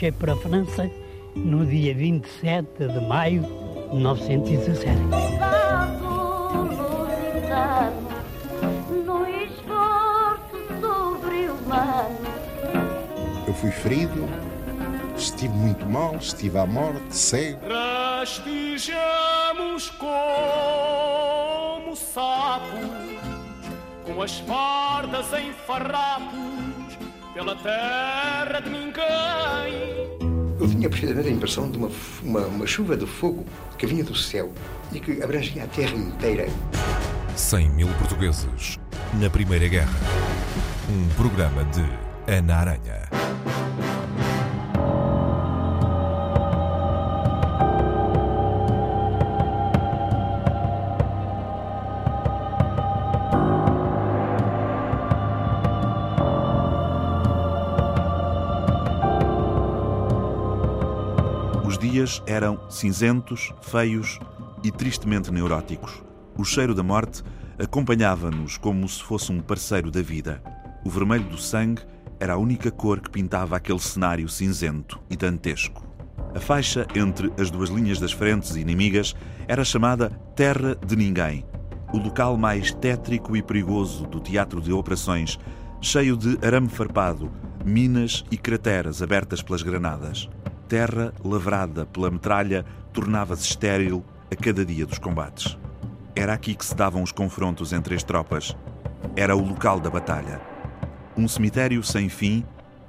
[0.00, 0.90] marchei para a França
[1.36, 3.48] no dia 27 de maio de
[3.96, 4.88] 1917.
[13.46, 14.26] Eu fui ferido,
[15.16, 17.60] estive muito mal, estive à morte, cego.
[17.68, 22.88] Rastejamos como sapos,
[24.06, 26.49] com as fardas em farrapos,
[27.32, 30.18] pela terra de ninguém.
[30.58, 31.90] Eu tinha precisamente a impressão de uma,
[32.22, 33.46] uma, uma chuva de fogo
[33.78, 34.52] que vinha do céu
[34.92, 36.46] e que abrangia a terra inteira.
[37.36, 38.78] 100 mil portugueses
[39.14, 39.98] na Primeira Guerra.
[40.88, 41.84] Um programa de
[42.30, 43.08] Ana Aranha.
[62.00, 64.18] Dias eram cinzentos, feios
[64.64, 66.02] e tristemente neuróticos.
[66.38, 67.22] O cheiro da morte
[67.58, 70.42] acompanhava-nos como se fosse um parceiro da vida.
[70.82, 71.82] O vermelho do sangue
[72.18, 75.86] era a única cor que pintava aquele cenário cinzento e dantesco.
[76.34, 79.14] A faixa entre as duas linhas das frentes inimigas
[79.46, 81.44] era chamada Terra de Ninguém,
[81.92, 85.38] o local mais tétrico e perigoso do teatro de operações,
[85.82, 87.30] cheio de arame farpado,
[87.62, 90.30] minas e crateras abertas pelas granadas.
[90.70, 95.58] Terra lavrada pela metralha tornava-se estéril a cada dia dos combates.
[96.14, 98.56] Era aqui que se davam os confrontos entre as tropas.
[99.16, 100.40] Era o local da batalha.
[101.16, 102.44] Um cemitério sem fim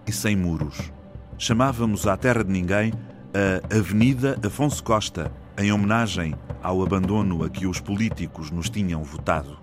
[0.06, 0.94] e sem muros.
[1.40, 2.94] Chamávamos à Terra de Ninguém
[3.34, 9.58] a Avenida Afonso Costa, em homenagem ao abandono a que os políticos nos tinham votado.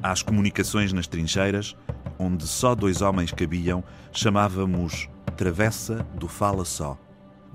[0.00, 1.76] Às comunicações nas trincheiras,
[2.16, 6.96] onde só dois homens cabiam, chamávamos Travessa do Fala Só.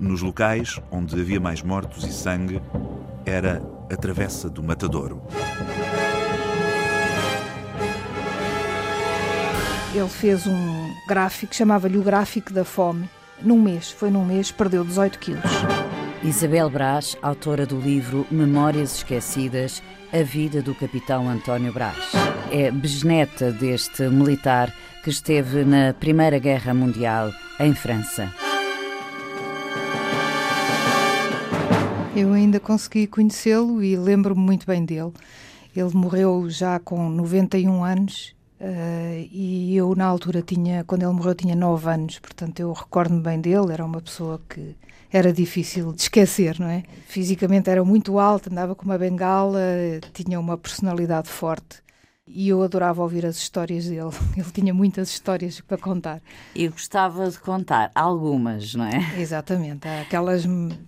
[0.02, 2.60] Nos locais onde havia mais mortos e sangue,
[3.24, 5.22] era a Travessa do Matadouro.
[9.94, 13.08] Ele fez um gráfico, chamava-lhe o gráfico da fome.
[13.40, 15.44] Num mês, foi num mês, perdeu 18 quilos.
[16.24, 19.80] Isabel Brás, autora do livro Memórias Esquecidas,
[20.12, 22.10] a vida do capitão António Brás.
[22.50, 24.74] É bisneta deste militar
[25.04, 27.30] que esteve na Primeira Guerra Mundial
[27.60, 28.51] em França.
[32.14, 35.12] Eu ainda consegui conhecê-lo e lembro-me muito bem dele.
[35.74, 41.34] Ele morreu já com 91 anos uh, e eu, na altura, tinha, quando ele morreu,
[41.34, 42.18] tinha 9 anos.
[42.18, 43.72] Portanto, eu recordo-me bem dele.
[43.72, 44.76] Era uma pessoa que
[45.10, 46.82] era difícil de esquecer, não é?
[47.06, 49.60] Fisicamente era muito alto, andava com uma bengala,
[50.12, 51.82] tinha uma personalidade forte
[52.26, 54.10] e eu adorava ouvir as histórias dele.
[54.36, 56.20] Ele tinha muitas histórias para contar.
[56.54, 59.20] E gostava de contar algumas, não é?
[59.20, 59.88] Exatamente.
[59.88, 60.44] Aquelas,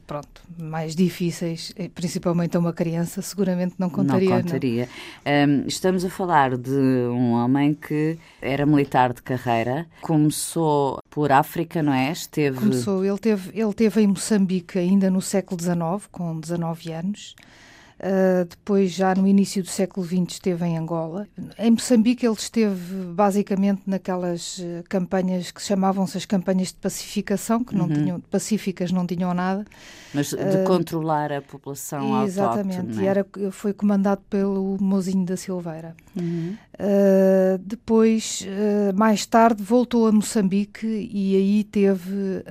[0.06, 4.30] pronto, mais difíceis, eh, principalmente a uma criança, seguramente não contaria.
[4.30, 4.88] Não contaria.
[5.24, 5.48] Não.
[5.48, 11.82] Um, estamos a falar de um homem que era militar de carreira, começou por África,
[11.82, 12.12] não é?
[12.12, 12.58] Esteve...
[12.58, 17.34] Começou, ele teve, ele teve em Moçambique ainda no século XIX, com 19 anos.
[18.04, 21.26] Uh, depois, já no início do século XX, esteve em Angola.
[21.58, 27.74] Em Moçambique, ele esteve basicamente naquelas uh, campanhas que chamavam-se as campanhas de pacificação, que
[27.74, 27.94] não uhum.
[27.94, 29.64] tinham, pacíficas não tinham nada.
[30.12, 35.38] Mas de uh, controlar a população Exatamente, autóctone, e era, foi comandado pelo Mozinho da
[35.38, 35.96] Silveira.
[36.14, 36.56] Uhum.
[37.60, 38.46] depois,
[38.94, 42.44] mais tarde, voltou a Moçambique e aí teve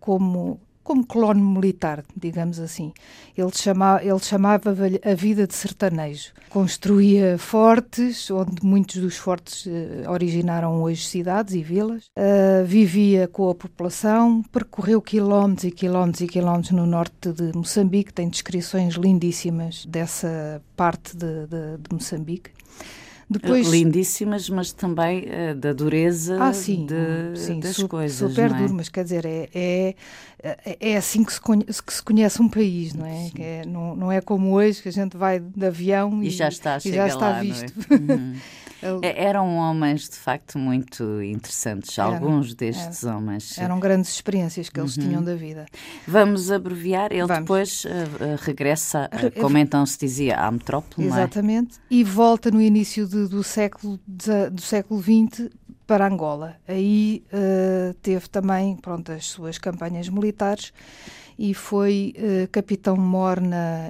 [0.00, 2.92] como como colono militar, digamos assim.
[3.36, 6.32] Ele, chama, ele chamava a vida de sertanejo.
[6.48, 12.06] Construía fortes, onde muitos dos fortes uh, originaram hoje cidades e vilas.
[12.16, 18.12] Uh, vivia com a população, percorreu quilómetros e quilómetros e quilómetros no norte de Moçambique.
[18.12, 22.50] Tem descrições lindíssimas dessa parte de, de, de Moçambique.
[23.30, 23.68] Depois...
[23.68, 28.18] Lindíssimas, mas também uh, da dureza ah, sim, de, sim, das su coisas.
[28.28, 28.54] Super é?
[28.54, 29.48] duro, mas quer dizer, é,
[30.42, 33.30] é, é assim que se, conhece, que se conhece um país, não é?
[33.38, 36.48] é não, não é como hoje que a gente vai de avião e, e já
[36.48, 37.72] está, e já está lá, visto.
[37.88, 38.34] Uhum.
[39.02, 43.58] Eram homens de facto muito interessantes, alguns destes eram, homens.
[43.58, 45.02] Eram grandes experiências que eles Uhum.
[45.02, 45.66] tinham da vida.
[46.06, 47.40] Vamos abreviar, ele Vamos.
[47.42, 47.88] depois uh,
[48.40, 51.10] regressa, uh, como então se dizia, à metrópole, é?
[51.10, 55.50] Exatamente, e volta no início de, do, século, de, do século XX
[55.86, 56.56] para Angola.
[56.66, 60.72] Aí uh, teve também pronto, as suas campanhas militares
[61.38, 62.14] e foi
[62.52, 63.38] capitão-mor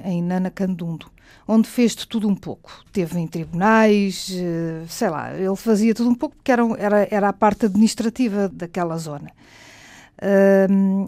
[0.05, 1.11] em Nanacandundo,
[1.47, 2.71] onde fez de tudo um pouco.
[2.93, 7.29] Teve em tribunais, uh, sei lá, ele fazia tudo um pouco porque era, era, era
[7.29, 9.31] a parte administrativa daquela zona.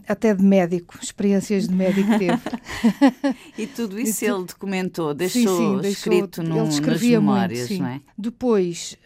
[0.08, 2.40] Até de médico, experiências de médico teve.
[3.58, 7.68] e tudo isso ele documentou, deixou sim, sim, deixou, escrito no, ele escrevia nas memórias,
[7.68, 8.00] muito, não é?
[8.16, 8.96] Depois,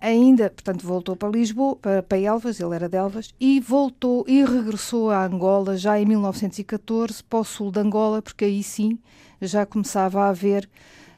[0.00, 4.44] ainda, portanto, voltou para Lisboa, para, para Elvas, ele era de Elvas, e voltou e
[4.44, 8.98] regressou a Angola já em 1914, para o sul de Angola, porque aí sim
[9.40, 10.68] já começava a haver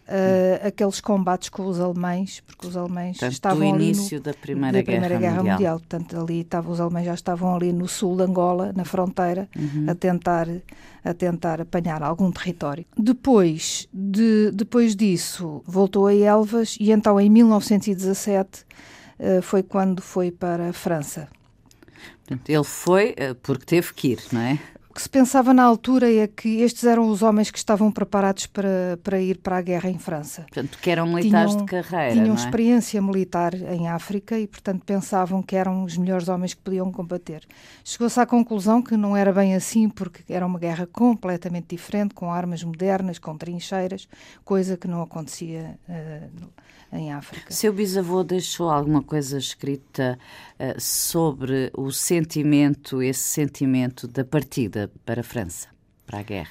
[0.09, 4.35] uh, aqueles combates com os alemães, porque os alemães Portanto, estavam do início no, da
[4.35, 5.55] Primeira, da Primeira Guerra, Guerra, Mundial.
[5.55, 5.79] Mundial.
[5.79, 9.87] Portanto, ali estava, os alemães já estavam ali no sul de Angola, na fronteira, uhum.
[9.89, 10.49] a tentar
[11.05, 12.85] a tentar apanhar algum território.
[12.97, 18.65] Depois, de, depois disso, voltou a Elvas e então em 1917 uh,
[19.19, 21.29] eh, foi quando foi para a França.
[22.49, 24.59] Ele foi eh, porque teve que ir, não é?
[24.93, 28.44] O que se pensava na altura é que estes eram os homens que estavam preparados
[28.44, 30.43] para, para ir para a guerra em França.
[30.43, 32.12] Portanto, que eram militares tinham, de carreira.
[32.12, 32.39] Tinham é?
[32.39, 37.43] experiência militar em África e, portanto, pensavam que eram os melhores homens que podiam combater.
[37.83, 42.31] Chegou-se à conclusão que não era bem assim, porque era uma guerra completamente diferente, com
[42.31, 44.06] armas modernas, com trincheiras,
[44.44, 46.50] coisa que não acontecia uh,
[46.93, 47.53] em África.
[47.53, 50.19] Seu bisavô deixou alguma coisa escrita
[50.59, 55.69] uh, sobre o sentimento, esse sentimento da partida para a França,
[56.06, 56.50] para a guerra?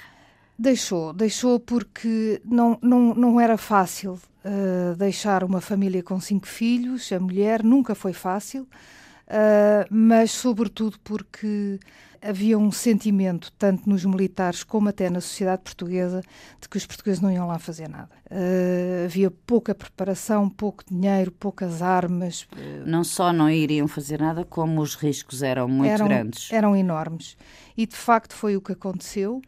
[0.58, 7.12] Deixou, deixou porque não, não, não era fácil uh, deixar uma família com cinco filhos,
[7.12, 11.80] a mulher nunca foi fácil, uh, mas sobretudo porque
[12.22, 16.22] havia um sentimento, tanto nos militares como até na sociedade portuguesa,
[16.60, 18.10] de que os portugueses não iam lá fazer nada.
[18.30, 22.44] Uh, havia pouca preparação, pouco dinheiro, poucas armas.
[22.54, 26.52] Uh, não só não iriam fazer nada, como os riscos eram muito eram, grandes.
[26.52, 27.36] Eram enormes.
[27.76, 29.42] E de facto foi o que aconteceu.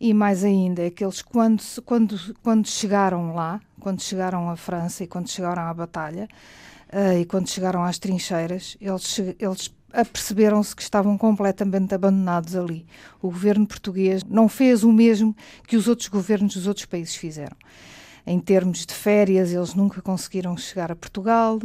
[0.00, 5.04] E mais ainda, é que eles, quando, quando, quando chegaram lá, quando chegaram à França
[5.04, 6.26] e quando chegaram à batalha,
[6.92, 12.86] uh, e quando chegaram às trincheiras, eles, eles aperceberam-se que estavam completamente abandonados ali.
[13.22, 15.34] O governo português não fez o mesmo
[15.66, 17.56] que os outros governos dos outros países fizeram.
[18.26, 21.60] Em termos de férias, eles nunca conseguiram chegar a Portugal,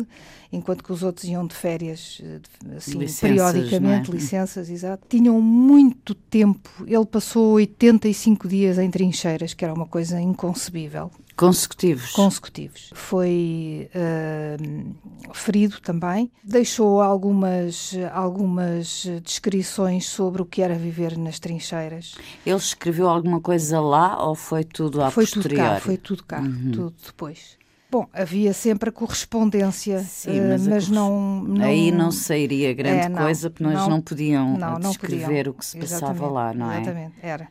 [0.51, 2.41] enquanto que os outros iam de férias eh,
[2.75, 4.13] assim, licenças, periodicamente, é?
[4.13, 5.07] licenças, exato.
[5.07, 6.69] Tinham muito tempo.
[6.85, 11.09] Ele passou 85 dias em trincheiras, que era uma coisa inconcebível.
[11.39, 12.11] Consecutivos.
[12.11, 12.89] Consecutivos.
[12.93, 16.29] Foi uh, ferido também.
[16.43, 22.15] Deixou algumas, algumas descrições sobre o que era viver nas trincheiras.
[22.45, 25.55] Ele escreveu alguma coisa lá ou foi tudo a foi posteriori?
[25.55, 26.71] Tudo cá, foi tudo cá, uhum.
[26.73, 27.57] tudo depois.
[27.89, 33.05] Bom, havia sempre a correspondência, Sim, mas, uh, mas não, não, Aí não sairia grande
[33.05, 35.51] é, não, coisa, porque nós não, não podiam não, descrever podiam.
[35.51, 36.81] o que se passava exatamente, lá, não é?
[36.81, 37.47] Exatamente, era.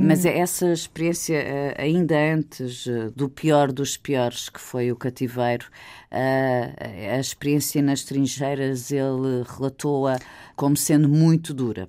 [0.00, 4.96] Mas é essa experiência, eh, ainda antes eh, do pior dos piores, que foi o
[4.96, 5.66] cativeiro,
[6.10, 10.18] a experiência nas trincheiras, ele relatou-a
[10.56, 11.88] como sendo muito dura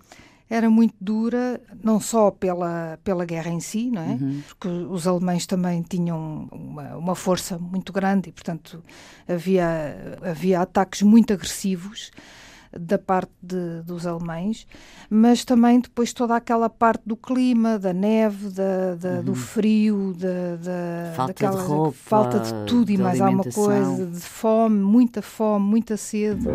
[0.50, 4.14] era muito dura, não só pela, pela guerra em si, não é?
[4.22, 4.44] Uhum.
[4.48, 8.84] Porque os alemães também tinham uma, uma, força muito grande e, portanto,
[9.28, 12.12] havia, havia ataques muito agressivos
[12.80, 14.68] da parte de, dos alemães,
[15.10, 19.24] mas também depois toda aquela parte do clima, da neve, da, da uhum.
[19.24, 24.06] do frio, da, da falta daquela, de roupa, falta de tudo e mais alguma coisa,
[24.08, 26.48] de fome, muita fome, muita sede.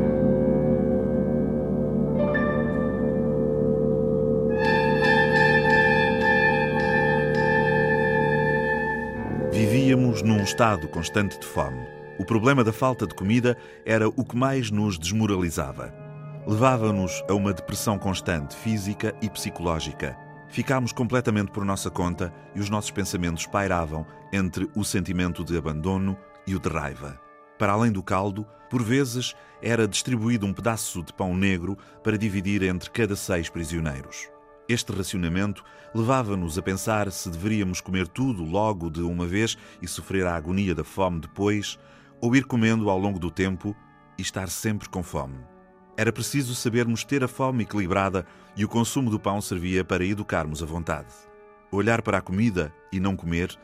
[9.53, 11.87] Vivíamos num estado constante de fome.
[12.19, 16.08] O problema da falta de comida era o que mais nos desmoralizava
[16.49, 20.17] levava-nos a uma depressão constante, física e psicológica.
[20.49, 26.17] Ficámos completamente por nossa conta e os nossos pensamentos pairavam entre o sentimento de abandono
[26.47, 27.21] e o de raiva.
[27.59, 32.63] Para além do caldo, por vezes era distribuído um pedaço de pão negro para dividir
[32.63, 34.31] entre cada seis prisioneiros.
[34.67, 35.63] Este racionamento
[35.95, 40.75] levava-nos a pensar se deveríamos comer tudo logo de uma vez e sofrer a agonia
[40.75, 41.79] da fome depois,
[42.23, 43.77] ou ir comendo ao longo do tempo
[44.17, 45.58] e estar sempre com fome.
[45.99, 48.25] Era preciso sabermos ter a fome equilibrada
[48.57, 51.13] e o consumo do pão servia para educarmos a vontade.
[51.73, 53.59] Olhar para a comida e não comer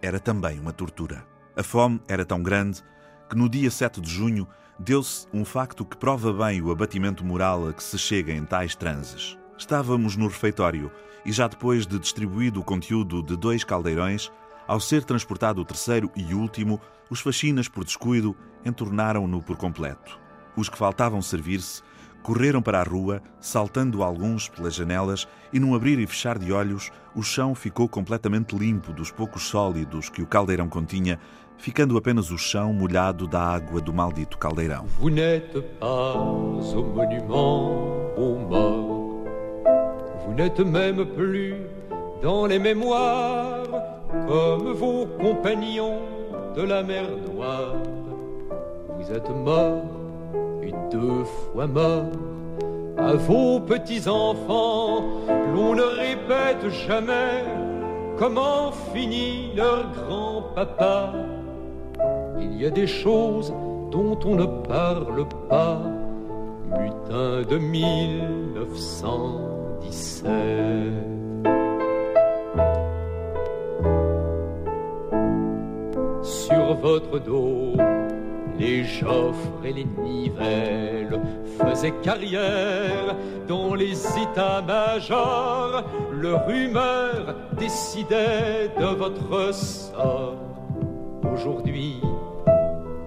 [0.00, 1.22] era também uma tortura.
[1.54, 2.82] A fome era tão grande
[3.28, 7.68] que no dia 7 de junho deu-se um facto que prova bem o abatimento moral
[7.68, 9.36] a que se chega em tais transes.
[9.58, 10.90] Estávamos no refeitório
[11.26, 14.32] e já depois de distribuído o conteúdo de dois caldeirões,
[14.66, 16.80] ao ser transportado o terceiro e último,
[17.10, 20.24] os faxinas, por descuido, entornaram-no por completo.
[20.56, 21.82] Os que faltavam servir-se
[22.26, 26.90] correram para a rua, saltando alguns pelas janelas, e num abrir e fechar de olhos,
[27.14, 31.20] o chão ficou completamente limpo dos poucos sólidos que o caldeirão continha,
[31.56, 34.86] ficando apenas o chão molhado da água do maldito caldeirão.
[34.98, 39.24] Vous n'êtes pas au monument, au mort.
[40.26, 41.54] Vous n'êtes même plus
[42.20, 43.68] dans les mémoires
[44.26, 46.00] comme vos compagnons
[46.56, 47.76] de la mer Noire.
[48.98, 49.95] Vous êtes mort et
[50.90, 52.12] deux fois mort.
[52.98, 55.04] À vos petits-enfants,
[55.54, 57.44] l'on ne répète jamais
[58.18, 61.12] comment finit leur grand-papa.
[62.40, 63.52] Il y a des choses
[63.90, 65.82] dont on ne parle pas,
[66.70, 70.26] mutin de 1917.
[76.22, 77.72] Sur votre dos,
[78.58, 81.20] les Joffres et les Nivelles
[81.58, 83.16] faisaient carrière
[83.48, 85.84] dans les états-majors.
[86.12, 90.36] Leur humeur décidait de votre sort.
[91.32, 92.00] Aujourd'hui,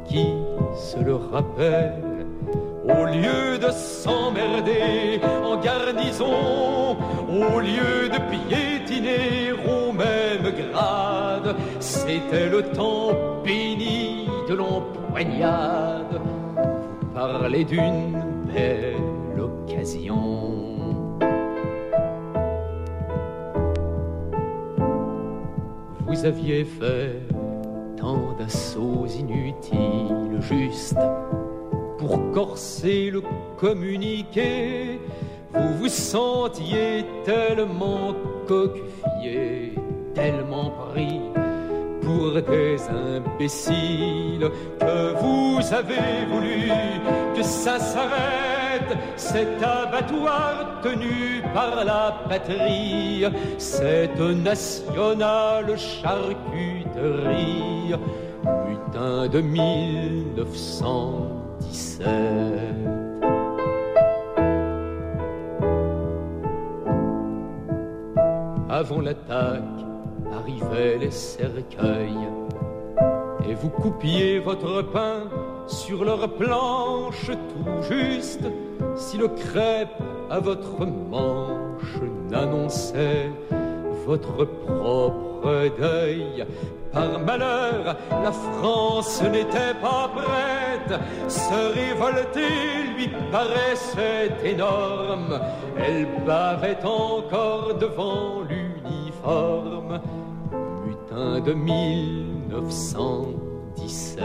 [0.08, 0.28] qui
[0.76, 2.04] se le rappelle?
[2.86, 6.98] Au lieu de s'emmerder en garnison,
[7.30, 13.12] au lieu de piétiner au même grade, c'était le temps
[13.44, 14.56] béni de
[15.10, 16.22] l'empoignade.
[17.02, 18.22] Vous parlez d'une
[18.54, 20.46] belle occasion.
[26.08, 27.22] Vous aviez fait
[27.98, 30.98] tant d'assauts inutiles, juste
[31.98, 33.22] pour corser le
[33.58, 35.00] communiqué.
[35.54, 38.14] Vous vous sentiez tellement
[38.48, 39.74] coquefié,
[40.14, 41.20] tellement pris
[42.10, 44.50] pour des imbéciles
[44.80, 46.72] que vous avez voulu
[47.36, 53.26] que ça s'arrête, cet abattoir tenu par la patrie,
[53.58, 57.94] cette nationale charcuterie,
[58.66, 62.08] putain de 1917.
[68.70, 69.89] Avant l'attaque,
[70.34, 72.28] arrivaient les cercueils,
[73.48, 75.24] et vous coupiez votre pain
[75.68, 78.46] sur leur planche tout juste,
[78.96, 83.30] si le crêpe à votre manche n'annonçait
[84.06, 86.46] votre propre deuil.
[86.92, 92.50] Par malheur, la France n'était pas prête, se révolter
[92.98, 95.40] lui paraissait énorme,
[95.78, 100.02] elle bavait encore devant l'uniforme
[101.12, 104.20] de 1917.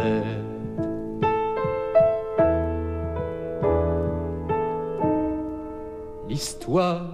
[6.28, 7.06] L'histoire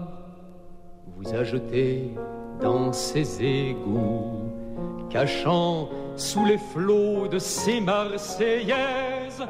[1.16, 2.14] vous a jeté
[2.60, 4.50] dans ses égouts,
[5.08, 9.44] cachant sous les flots de ces Marseillaises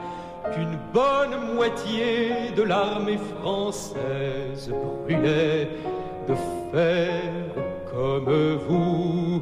[0.53, 4.71] qu'une bonne moitié de l'armée française
[5.07, 5.71] brûlait
[6.29, 6.35] de
[6.73, 7.23] fer
[7.91, 9.41] comme vous.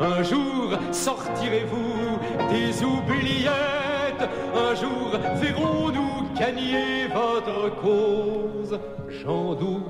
[0.00, 8.78] Un jour sortirez-vous des oubliettes, un jour verrons-nous gagner votre cause.
[9.08, 9.84] J'en doute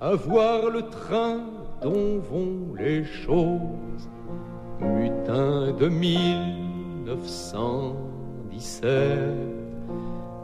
[0.00, 1.40] à voir le train
[1.82, 4.08] dont vont les choses.
[4.80, 8.84] Mutin de 1917,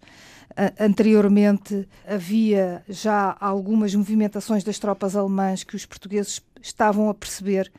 [0.80, 7.72] Anteriormente havia já algumas movimentações das tropas alemãs que os portugueses estavam a perceber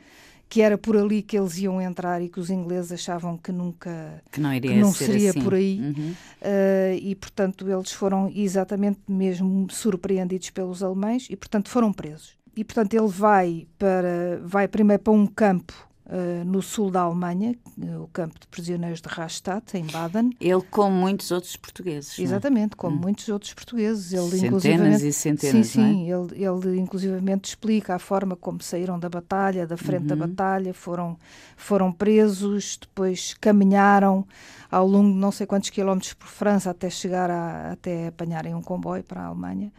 [0.49, 4.23] que era por ali que eles iam entrar e que os ingleses achavam que nunca
[4.31, 5.41] Que não que não ser seria assim.
[5.41, 5.79] por aí.
[5.79, 6.11] Uhum.
[6.41, 12.38] Uh, e, portanto, eles foram exatamente mesmo surpreendidos pelos alemães e, portanto, foram presos.
[12.59, 15.73] E, portanto, ele vai, para, vai primeiro para um campo
[16.07, 20.31] uh, no sul da Alemanha, uh, o campo de prisioneiros de Rastatt, em Baden.
[20.41, 22.19] Ele, como muitos outros portugueses.
[22.19, 22.21] é?
[22.21, 24.11] Exatamente, como muitos outros portugueses.
[24.11, 25.85] Ele, Centenas e centenas, Sim, é?
[25.85, 26.11] sim.
[26.11, 30.19] Ele, ele, inclusivamente, explica a forma como saíram da batalha, da frente da Uhum.
[30.27, 31.17] batalha, foram,
[31.55, 34.27] foram presos, depois caminharam
[34.69, 38.61] ao longo de não sei quantos quilómetros por França até chegar a, até apanharem um
[38.61, 39.71] comboio para a Alemanha.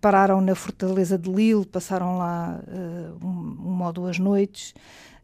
[0.00, 4.74] Pararam na fortaleza de Lille, passaram lá uh, uma ou duas noites,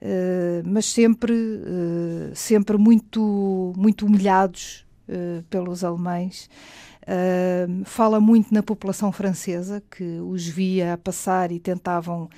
[0.01, 4.85] uh, mas sempre, uh, sempre muito, muito humilhados
[5.51, 6.49] pelos alemães.
[7.85, 12.31] fala muito na população francesa que os via a passar e tentavam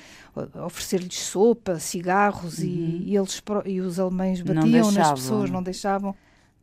[0.64, 2.64] oferecer-lhes sopa, cigarros uhum.
[2.64, 6.12] e, e, eles e os alemães batiam nas pessoas, não deixavam.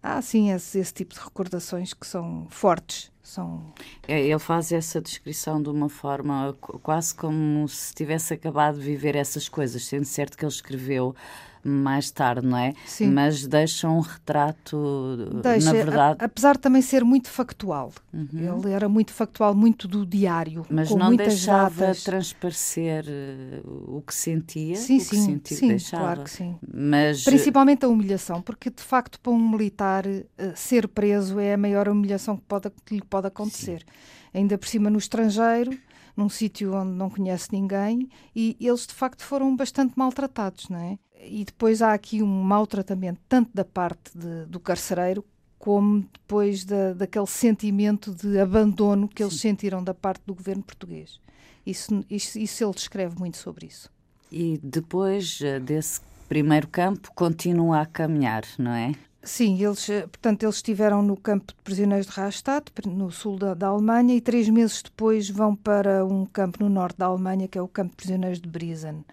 [0.06, 3.74] Há sim esse, esse tipo de recordações que são fortes são...
[4.06, 9.16] É, ele faz essa descrição de uma forma quase como se tivesse acabado de viver
[9.16, 11.16] essas coisas, sendo certo que ele escreveu
[11.64, 12.74] mais tarde, não é?
[12.86, 13.12] Sim.
[13.12, 16.18] Mas deixa um retrato, deixa, na verdade...
[16.20, 17.92] A, apesar de também ser muito factual.
[18.14, 18.28] Uhum.
[18.34, 22.04] Ele era muito factual, muito do diário, Mas não deixava datas.
[22.04, 24.76] transparecer uh, o que sentia?
[24.76, 26.04] Sim, o sim, que sentia, sim deixava.
[26.04, 26.56] claro que sim.
[26.74, 27.24] Mas...
[27.24, 30.22] Principalmente a humilhação, porque de facto para um militar uh,
[30.56, 33.80] ser preso é a maior humilhação que, pode, que lhe pode acontecer.
[33.80, 34.40] Sim.
[34.40, 35.78] Ainda por cima no estrangeiro
[36.16, 40.98] num sítio onde não conhece ninguém e eles de facto foram bastante maltratados, não é?
[41.26, 45.24] E depois há aqui um maltratamento tanto da parte de, do carcereiro
[45.58, 51.22] como depois da, daquele sentimento de abandono que eles sentiram da parte do governo português.
[51.66, 53.90] Isso, isso, isso ele descreve muito sobre isso.
[54.30, 58.94] E depois eh, desse primeiro campo continua a caminhar, não é?
[59.26, 63.54] Sim, eles, eh, portanto, eles estiveram no campo de prisioneiros de Rastatt, no sul da,
[63.54, 67.58] da, Alemanha, e três meses depois vão para um campo no norte da Alemanha, que
[67.58, 69.06] é o campo de prisioneiros de Briesen.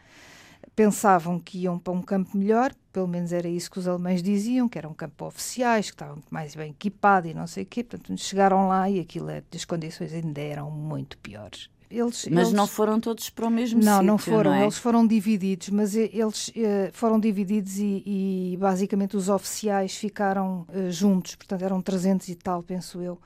[0.74, 4.68] Pensavam que iam para um campo melhor, pelo menos era isso que os alemães diziam,
[4.68, 7.66] que era um campo oficiais, que estava muito mais bem equipado e não sei o
[7.66, 7.84] quê.
[7.84, 11.70] Portanto, chegaram lá e aquilo, é, as condições ainda eram muito piores.
[11.90, 12.52] Eles, mas eles...
[12.52, 14.50] não foram todos para o mesmo não, sítio, não foram.
[14.52, 14.62] Não é?
[14.62, 20.90] Eles foram divididos, mas eles eh, foram divididos e, e, basicamente os oficiais ficaram uh,
[20.90, 23.18] juntos, portanto eram 300 e tal, penso eu.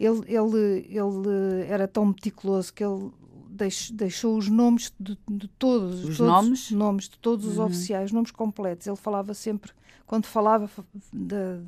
[0.00, 3.10] Ele, ele, ele era tão meticuloso que ele
[3.92, 6.70] deixou os nomes de, de todos, os todos, nomes?
[6.70, 7.64] nomes de todos os uhum.
[7.64, 8.86] oficiais, nomes completos.
[8.86, 9.72] Ele falava sempre,
[10.06, 10.70] quando falava
[11.12, 11.60] de,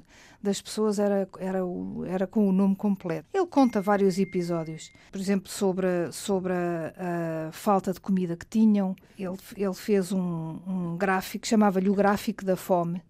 [0.43, 1.59] das pessoas era, era,
[2.07, 3.29] era com o nome completo.
[3.35, 8.95] Ele conta vários episódios, por exemplo, sobre, sobre a, a falta de comida que tinham.
[9.19, 13.03] Ele, ele fez um, um gráfico, chamava-lhe o gráfico da fome,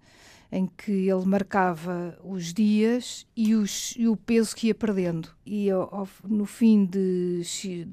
[0.51, 5.29] em que ele marcava os dias e, os, e o peso que ia perdendo.
[5.45, 7.43] E ao, no fim de,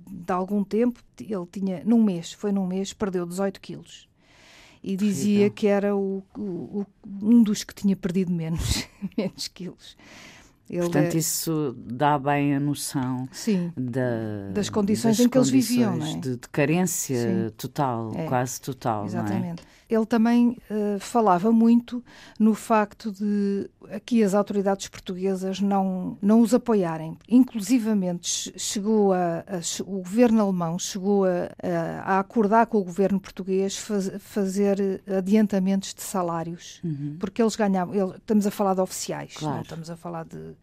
[0.08, 4.08] de algum tempo, ele tinha, num mês, foi num mês, perdeu 18 quilos
[4.86, 6.86] e dizia que era o, o,
[7.20, 9.98] um dos que tinha perdido menos, menos quilos.
[10.70, 11.18] Ele Portanto, é...
[11.18, 16.06] isso dá bem a noção Sim, da, das condições das em que eles viviam, não
[16.06, 16.18] é?
[16.18, 17.54] de, de carência Sim.
[17.58, 18.26] total, é.
[18.28, 19.06] quase total.
[19.06, 19.64] Exatamente.
[19.64, 19.76] Não é?
[19.90, 22.04] Ele também uh, falava muito
[22.40, 27.18] no facto de aqui as autoridades portuguesas não, não os apoiarem.
[27.30, 31.50] Inclusivamente chegou a, a o governo alemão chegou a,
[32.04, 37.18] a, acordar com o governo português faz, fazer adiantamentos de salários, uhum.
[37.20, 37.94] porque eles ganhavam.
[37.94, 39.56] Ele, estamos a falar de oficiais, claro.
[39.56, 40.56] não estamos a falar de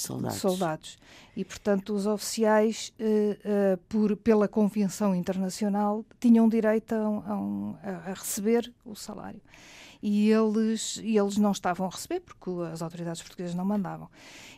[0.00, 0.38] soldados.
[0.38, 0.98] soldados.
[1.36, 6.98] E, portanto, os oficiais, uh, uh, por, pela Convenção Internacional, tinham direito a,
[7.82, 9.40] a, a, receber o salário.
[10.00, 14.08] E eles, e eles não estavam a receber, porque as autoridades portuguesas não mandavam.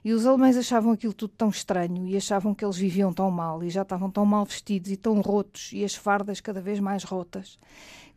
[0.05, 3.64] E os alemães achavam aquilo tudo tão estranho e achavam que eles viviam tão mal
[3.64, 7.05] e já estavam tão mal vestidos e tão rotos e as fardas cada vez mais
[7.05, 7.59] rotas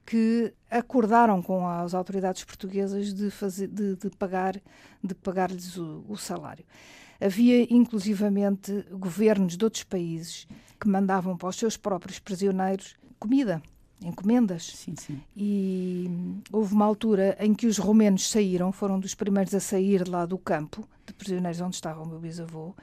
[0.06, 4.60] que acordaram com as autoridades portuguesas de, fazer, de, de pagar
[5.04, 6.66] de pagar-lhes o, o salário.
[7.24, 10.46] Havia, inclusivamente, governos de outros países
[10.80, 13.62] que mandavam para os seus próprios prisioneiros comida,
[14.02, 14.64] encomendas.
[14.76, 15.22] Sim, sim.
[15.36, 16.10] E
[16.52, 20.38] houve uma altura em que os romenos saíram, foram dos primeiros a sair lá do
[20.38, 22.76] campo de prisioneiros onde estava o meu bisavô,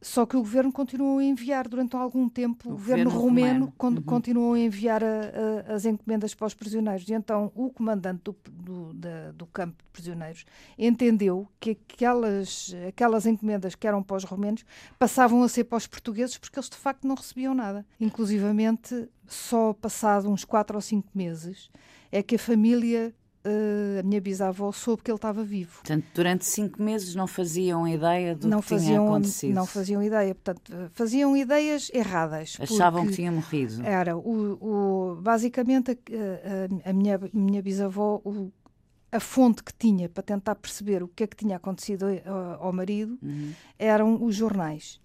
[0.00, 3.74] só que o governo continuou a enviar durante algum tempo, o, o governo, governo, romeno,
[3.78, 3.98] romeno.
[3.98, 4.02] Uhum.
[4.02, 5.06] continuou a enviar a,
[5.68, 7.08] a, as encomendas para os prisioneiros.
[7.08, 10.44] E então o comandante do, do, da, do campo de prisioneiros
[10.78, 14.64] entendeu que aquelas, aquelas encomendas que eram para os romenos
[14.98, 17.84] passavam a ser para os portugueses porque eles de facto não recebiam nada.
[18.00, 21.70] Inclusivamente, só passado uns quatro ou cinco meses
[22.12, 23.14] é que a família
[23.46, 25.74] uh, a minha bisavó soube que ele estava vivo.
[25.76, 29.54] Portanto, durante cinco meses não faziam ideia do não que faziam, tinha acontecido?
[29.54, 30.34] Não faziam ideia.
[30.34, 32.56] Portanto, faziam ideias erradas.
[32.60, 33.82] Achavam que tinha morrido?
[33.84, 34.16] Era.
[34.16, 38.20] O, o basicamente, a, a, a minha, minha bisavó...
[38.24, 38.52] O,
[39.12, 42.72] a fonte que tinha para tentar perceber o que é que tinha acontecido ao, ao
[42.72, 43.52] marido uhum.
[43.78, 45.00] eram os jornais.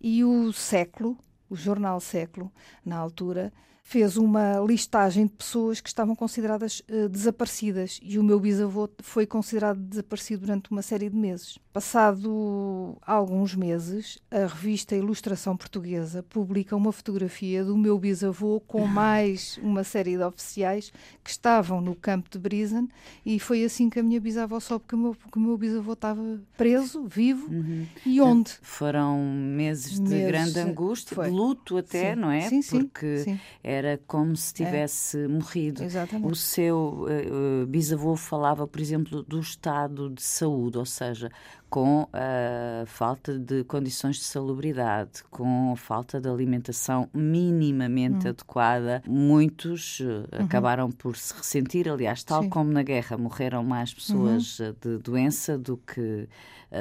[0.00, 1.16] E o século,
[1.48, 2.52] o jornal século,
[2.84, 3.52] na altura,
[3.86, 9.26] fez uma listagem de pessoas que estavam consideradas uh, desaparecidas e o meu bisavô foi
[9.26, 11.58] considerado desaparecido durante uma série de meses.
[11.70, 19.58] Passado alguns meses, a revista Ilustração Portuguesa publica uma fotografia do meu bisavô com mais
[19.62, 20.90] uma série de oficiais
[21.22, 22.88] que estavam no campo de Brisen
[23.24, 25.92] e foi assim que a minha bisavó soube que o meu, que o meu bisavô
[25.92, 27.86] estava preso, vivo Uhum.
[28.06, 28.52] e onde.
[28.62, 31.26] Foram meses de Meses, grande angústia, foi.
[31.26, 32.20] de luto até, Sim.
[32.20, 32.48] não é?
[32.48, 33.40] Sim, sim, Porque sim.
[33.74, 35.82] Era como se tivesse morrido.
[35.82, 36.30] Exatamente.
[36.30, 41.30] O seu eh, bisavô falava, por exemplo, do estado de saúde, ou seja,
[41.74, 49.02] com a falta de condições de salubridade, com a falta de alimentação minimamente adequada.
[49.08, 52.48] Muitos eh, acabaram por se ressentir, aliás, tal Sim.
[52.48, 56.28] como na guerra morreram mais pessoas eh, de doença do que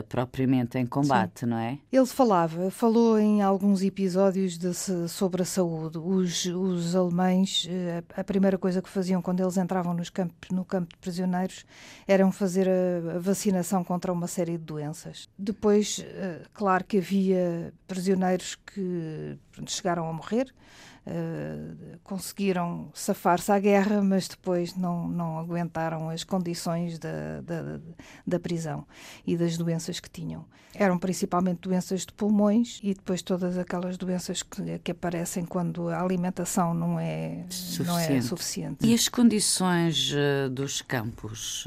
[0.01, 1.77] propriamente em combate, não é?
[1.91, 4.73] Ele falava, falou em alguns episódios de
[5.07, 5.97] sobre a saúde.
[5.97, 10.65] Os, os alemães, eh, a primeira coisa que faziam quando eles entravam nos campos, no
[10.65, 11.65] campo de prisioneiros
[12.07, 15.29] eram fazer a, vacinação contra uma série de doenças.
[15.37, 20.53] Depois, eh, claro que havia prisioneiros que chegaram a morrer,
[21.05, 27.79] eh, conseguiram safar-se à guerra, mas depois não, não aguentaram as condições da, da,
[28.25, 28.85] da prisão
[29.25, 30.45] e das doenças que tinham.
[30.75, 36.01] Eram principalmente doenças de pulmões e depois todas aquelas doenças que, que aparecem quando a
[36.01, 37.45] alimentação não é
[37.85, 38.25] não é Suficiente.
[38.25, 38.87] suficiente.
[38.87, 41.65] E as condições eh, dos campos,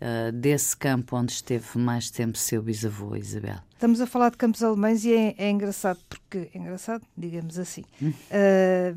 [0.00, 3.60] eh, desse campo onde esteve mais tempo seu bisavô, Isabel?
[3.76, 7.84] Estamos a falar de campos alemães e é, é engraçado porque é engraçado, digamos assim.
[8.30, 8.94] Ah,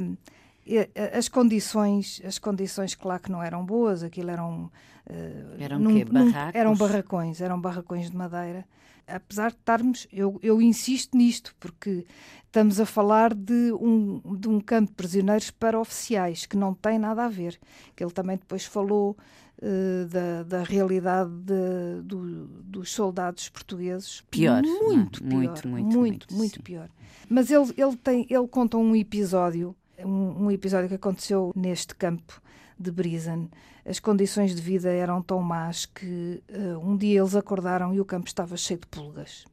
[0.65, 4.71] e- as condições, as condições, claro que não eram boas, aquilo eram
[5.09, 5.13] ah,
[5.59, 6.05] Eram num- quê?
[6.09, 8.65] num- eram barracões, eram barracões de madeira.
[9.05, 12.05] Apesar de estarmos, eu, eu insisto nisto, porque
[12.45, 16.99] estamos a falar de um, de um campo de prisioneiros para oficiais, que não tem
[16.99, 17.59] nada a ver.
[17.95, 19.17] Que ele também depois falou
[20.09, 24.21] da, da realidade de- do- dos soldados portugueses.
[24.31, 24.95] Pior, não é?
[24.95, 25.37] Muito pior.
[25.37, 26.61] Muito, muito, muito, muito sim.
[26.61, 26.89] pior.
[27.29, 32.41] Mas ele, ele, tem, ele conta um episódio, um, um episódio que aconteceu neste campo
[32.79, 33.49] de Brisen.
[33.85, 38.05] As condições de vida eram tão más que eh, um dia eles acordaram e o
[38.05, 39.45] campo estava cheio de pulgas.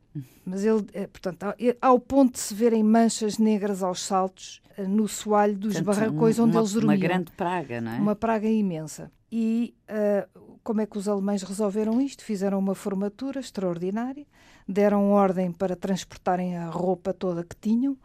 [0.45, 4.87] Mas ele, eh, portanto, ao- eh, ponto de se verem manchas negras aos saltos eh,
[4.87, 7.99] no soalho dos Portanto, barracões onde uma, eles dormiam Uma grande praga, não é?
[7.99, 9.11] uma praga imensa.
[9.31, 10.29] E ah,
[10.63, 12.23] como é que os alemães resolveram isto?
[12.25, 14.25] Fizeram uma formatura extraordinária,
[14.69, 17.97] deram ordem para transportarem a roupa toda que tinham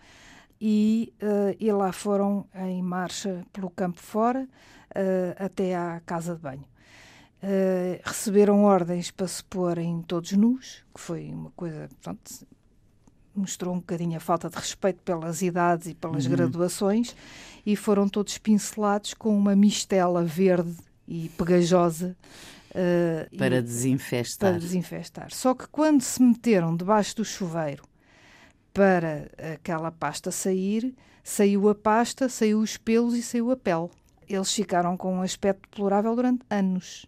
[0.60, 4.48] e, ah, e lá foram em marcha pelo campo fora
[4.96, 6.66] ah, até à casa de banho.
[7.44, 12.46] Ah, receberam ordens para se porem todos nus, que foi uma coisa, portanto,
[13.36, 17.16] mostrou um bocadinho a falta de respeito pelas idades e pelas graduações
[17.66, 20.76] e foram todos pincelados com uma mistela verde
[21.08, 22.16] e pegajosa
[23.32, 24.52] e- Para desinfestar.
[24.52, 25.34] para desinfestar.
[25.34, 27.84] Só que quando se meteram debaixo do chuveiro
[28.74, 33.90] para aquela pasta sair, saiu a pasta, saiu os pelos e saiu a pele.
[34.28, 37.06] Eles ficaram com um aspecto deplorável durante anos.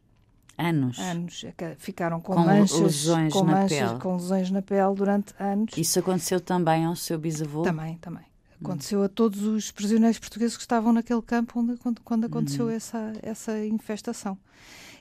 [0.57, 0.99] Anos.
[0.99, 1.45] Anos.
[1.57, 3.99] É Ficaram com, Com manchas, lesões com na manchas, pele.
[3.99, 5.73] com lesões na pele durante anos.
[5.75, 7.63] Isso aconteceu também ao seu bisavô?
[7.63, 8.23] Também, também.
[8.61, 13.11] Aconteceu a todos os prisioneiros portugueses que estavam naquele campo onde, quando, quando aconteceu essa,
[13.21, 14.37] essa infestação.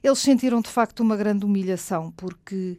[0.02, 2.78] Eles sentiram de facto uma grande humilhação porque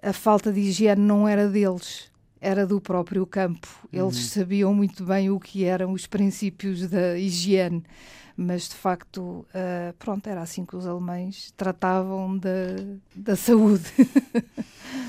[0.00, 3.66] a falta de higiene não era deles, era do próprio campo.
[3.92, 7.82] Eles sabiam muito bem o que eram os princípios da higiene,
[8.42, 12.48] mas de facto, ah, pronto, era assim que os alemães tratavam da,
[13.14, 13.84] da saúde.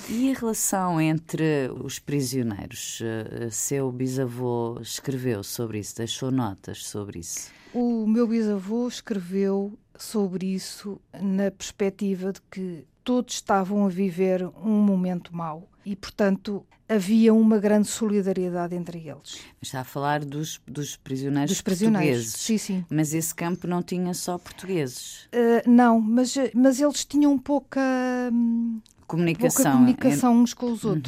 [0.10, 3.00] E a relação entre os prisioneiros?
[3.02, 7.50] Eh, Seu bisavô escreveu sobre isso, deixou notas sobre isso.
[7.74, 14.82] O meu bisavô escreveu sobre isso na perspectiva de que todos estavam a viver um
[14.82, 19.40] momento mau e, portanto, havia uma grande solidariedade entre eles.
[19.60, 22.10] Mas Está a falar dos, dos prisioneiros Dos prisioneiros.
[22.18, 22.42] portugueses.
[22.42, 22.86] Sim, sim.
[22.90, 25.28] Mas esse campo não tinha só portugueses.
[25.32, 27.80] Ah, não, mas, mas eles tinham pouca,
[28.32, 29.64] hum, Comunicação.
[29.64, 31.02] pouca comunicação uns com os Uhum.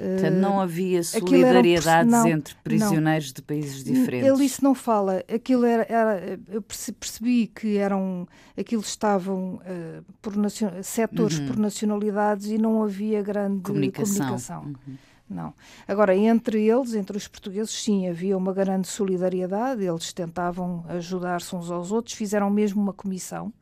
[0.00, 4.28] Portanto, não havia eram pers- solidariedades não, entre prisioneiros de países diferentes.
[4.28, 5.22] Ele isso não fala.
[5.32, 8.26] Aquilo era, era- eu perce- percebi que eram,
[8.58, 10.34] aquilo estavam eh, por
[10.82, 13.62] setores por nacionalidades e não havia grande Uhum.
[13.62, 14.16] Comunicação.
[14.16, 14.62] comunicação.
[14.64, 14.96] Uhum.
[15.28, 15.54] Não.
[15.86, 21.70] Agora, entre eles, entre os portugueses, sim, havia uma grande solidariedade, eles tentavam ajudar-se uns
[21.70, 23.52] aos outros, fizeram mesmo uma comissão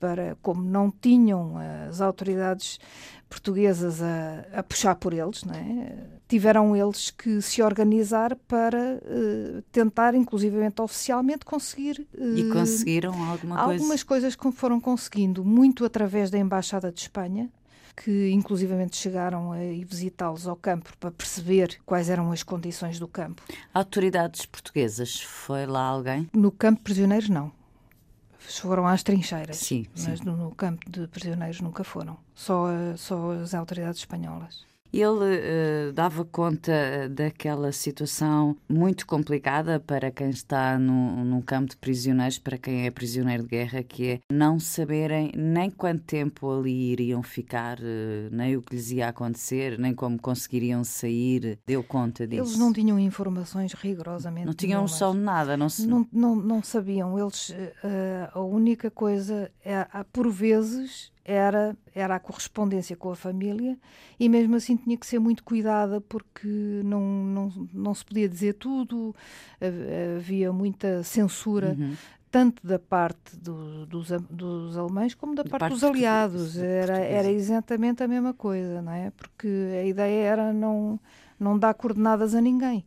[0.00, 1.54] para, como não tinham
[1.88, 2.80] as autoridades
[3.28, 5.96] portuguesas a, a puxar por eles, é?
[6.26, 12.08] tiveram eles que se organizar para uh, tentar, inclusivamente oficialmente, conseguir.
[12.18, 13.72] Uh, e conseguiram alguma coisa?
[13.72, 17.48] Algumas coisas que foram conseguindo, muito através da Embaixada de Espanha,
[17.96, 23.42] que inclusivamente chegaram a visitá-los ao campo para perceber quais eram as condições do campo.
[23.72, 26.28] Autoridades portuguesas, foi lá alguém?
[26.32, 27.52] No campo prisioneiros, não.
[28.58, 30.24] Foram às trincheiras, sim, mas sim.
[30.24, 32.16] no campo de prisioneiros nunca foram.
[32.34, 34.66] Só, só as autoridades espanholas.
[34.92, 41.76] Ele uh, dava conta daquela situação muito complicada para quem está no, num campo de
[41.76, 46.92] prisioneiros, para quem é prisioneiro de guerra, que é não saberem nem quanto tempo ali
[46.92, 47.82] iriam ficar, uh,
[48.30, 51.58] nem o que lhes ia acontecer, nem como conseguiriam sair.
[51.66, 52.42] Deu conta disso?
[52.42, 54.46] Eles não tinham informações rigorosamente.
[54.46, 55.86] Não tinham noção de nada, não, se...
[55.86, 57.18] não, não, não sabiam.
[57.18, 57.54] Eles, uh,
[58.32, 63.78] a única coisa, é, por vezes, era, era a correspondência com a família
[64.18, 66.48] e mesmo assim tinha que ser muito cuidada porque
[66.84, 69.14] não, não, não se podia dizer tudo,
[70.18, 71.76] havia muita censura.
[71.78, 71.94] Uhum.
[72.30, 76.56] Tanto da parte do, dos, dos alemães como da parte, parte dos aliados.
[76.56, 79.10] Era, era exatamente a mesma coisa, não é?
[79.10, 80.98] Porque a ideia era não,
[81.40, 82.84] não dar coordenadas a ninguém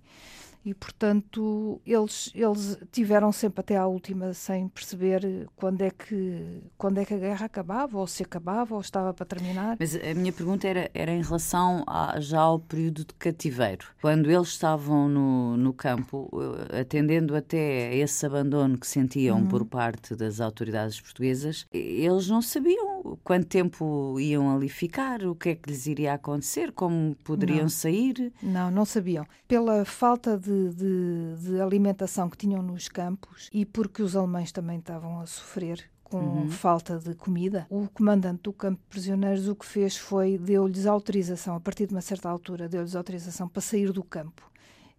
[0.66, 7.00] e, portanto, eles, eles tiveram sempre até à última sem perceber quando é, que, quando
[7.00, 9.78] é que a guerra acabava, ou se acabava, ou estava para terminar.
[9.80, 13.88] Mas a minha pergunta era, era em relação a, já ao período de cativeiro.
[14.02, 16.30] Quando eles estavam no, no campo,
[16.70, 19.48] eh, atendendo até esse abandono que sentiam uhum.
[19.48, 25.50] por parte das autoridades portuguesas, eles não sabiam quanto tempo iam ali ficar, o que
[25.50, 27.70] é que lhes iria acontecer, como poderiam não.
[27.70, 28.32] sair.
[28.42, 29.26] Não, não sabiam.
[29.48, 34.52] Pela falta de de, de, de, alimentação que tinham nos campos e porque os alemães
[34.52, 36.52] também estavam a sofrer com uhum.
[36.52, 41.56] falta de comida, o comandante do campo de prisioneiros o que fez foi deu-lhes autorização,
[41.56, 44.52] a partir de uma certa altura, deu-lhes autorização para sair do campo.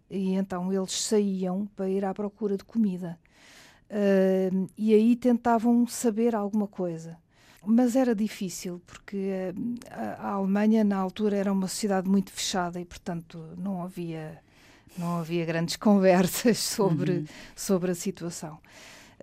[0.09, 3.17] E então eles saíam para ir à procura de comida.
[3.89, 7.17] Uh, e aí tentavam saber alguma coisa
[7.65, 9.53] mas era difícil porque
[9.89, 14.39] a, a, Alemanha na altura era uma sociedade muito fechada e portanto não havia
[14.97, 17.25] não havia grandes conversas sobre, uhum.
[17.55, 18.57] sobre a situação.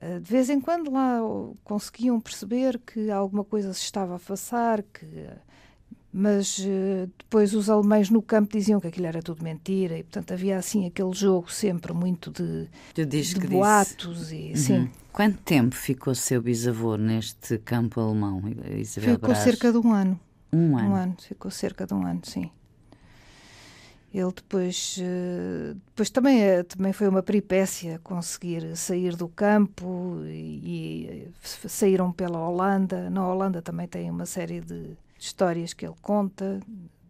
[0.01, 1.21] Eh, de vez em quando lá
[1.63, 5.07] conseguiam perceber que alguma coisa se estava a passar, que,
[6.13, 10.33] mas eh, depois os alemães no campo diziam que aquilo era tudo mentira e, portanto,
[10.33, 14.33] havia assim aquele jogo sempre muito de, de boatos.
[14.33, 14.57] E, uhum.
[14.57, 14.91] sim.
[15.13, 18.43] Quanto tempo ficou seu bisavô neste campo alemão,
[18.77, 19.45] Isabel Ficou Brás?
[19.45, 20.19] cerca de um ano.
[20.53, 20.89] Um ano?
[20.89, 22.51] Um ano, ficou cerca de um ano, sim.
[24.15, 31.33] Ele depois, eh, depois também, é, também foi uma peripécia conseguir sair do campo e,
[31.33, 33.09] e, saíram pela Holanda.
[33.09, 36.61] Na Holanda também tem uma série de histórias que ele conta,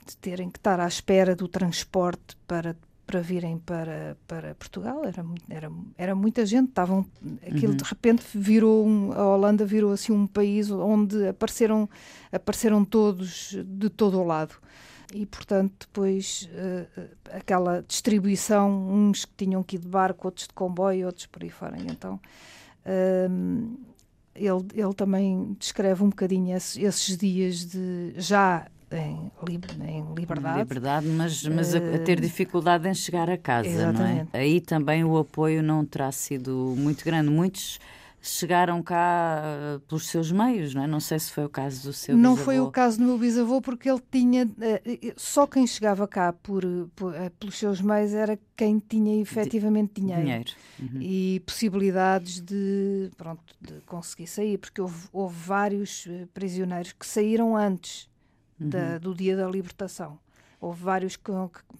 [0.07, 5.05] de terem que estar à espera do transporte para, para virem para, para Portugal.
[5.05, 7.05] Era, era, era muita gente, estavam,
[7.45, 7.79] aquilo uhum.
[7.79, 11.89] de repente virou, um, a Holanda virou assim um país onde apareceram,
[12.31, 14.55] apareceram todos de todo o lado
[15.13, 20.55] e, portanto, depois uh, aquela distribuição, uns que tinham que ir de barco, outros de
[20.55, 21.77] comboio, outros por aí fora.
[21.79, 22.21] Então,
[22.87, 23.79] uh,
[24.35, 29.31] ele, ele também descreve um bocadinho esses, esses dias de já em,
[29.87, 30.59] em liberdade.
[30.59, 34.29] liberdade, mas, mas a, a, ter eh, dificuldade em chegar a casa, Exatamente.
[34.33, 34.43] não é?
[34.43, 37.31] Aí também o apoio não terá sido muito grande.
[37.31, 37.79] Muitos
[38.23, 39.43] chegaram cá
[39.77, 40.87] uh, pelos seus meios, não é?
[40.87, 42.45] Não sei se foi o caso do seu Não bisavô.
[42.45, 44.47] foi o caso do meu bisavô, porque ele tinha.
[44.47, 46.63] Uh, só quem chegava cá por,
[46.95, 50.23] por pelos seus meios era quem tinha efetivamente dinheiro.
[50.23, 50.51] dinheiro.
[50.81, 51.03] Uhum.
[51.03, 58.09] E possibilidades de, pronto, de conseguir sair, porque houve, houve vários prisioneiros que saíram antes
[58.61, 58.69] uhum.
[58.69, 60.19] da, do dia da libertação.
[60.63, 61.33] Houve vários que,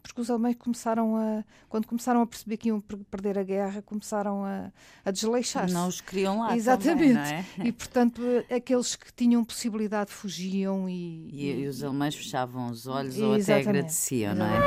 [0.03, 4.45] porque os alemães começaram a, quando começaram a perceber que iam perder a guerra, começaram
[4.45, 4.73] a,
[5.05, 5.73] a desleixar-se.
[5.73, 7.15] Não os queriam lá Exatamente.
[7.15, 7.45] Também, é?
[7.63, 11.29] E, portanto, aqueles que tinham possibilidade fugiam e...
[11.31, 14.59] E, e os alemães fechavam os olhos ou até agradeciam, não é?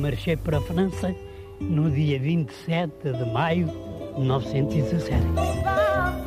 [0.00, 1.14] Marchei para a França
[1.60, 6.25] no dia 27 de maio de 1917.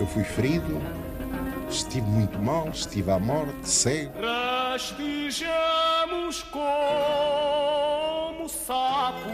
[0.00, 0.80] Eu fui ferido,
[1.70, 4.12] estive muito mal, estive à morte, cego.
[4.20, 9.32] Rastejamos como sapos,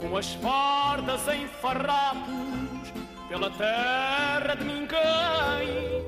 [0.00, 2.92] com as fardas em farrapos,
[3.28, 6.02] pela terra de ninguém.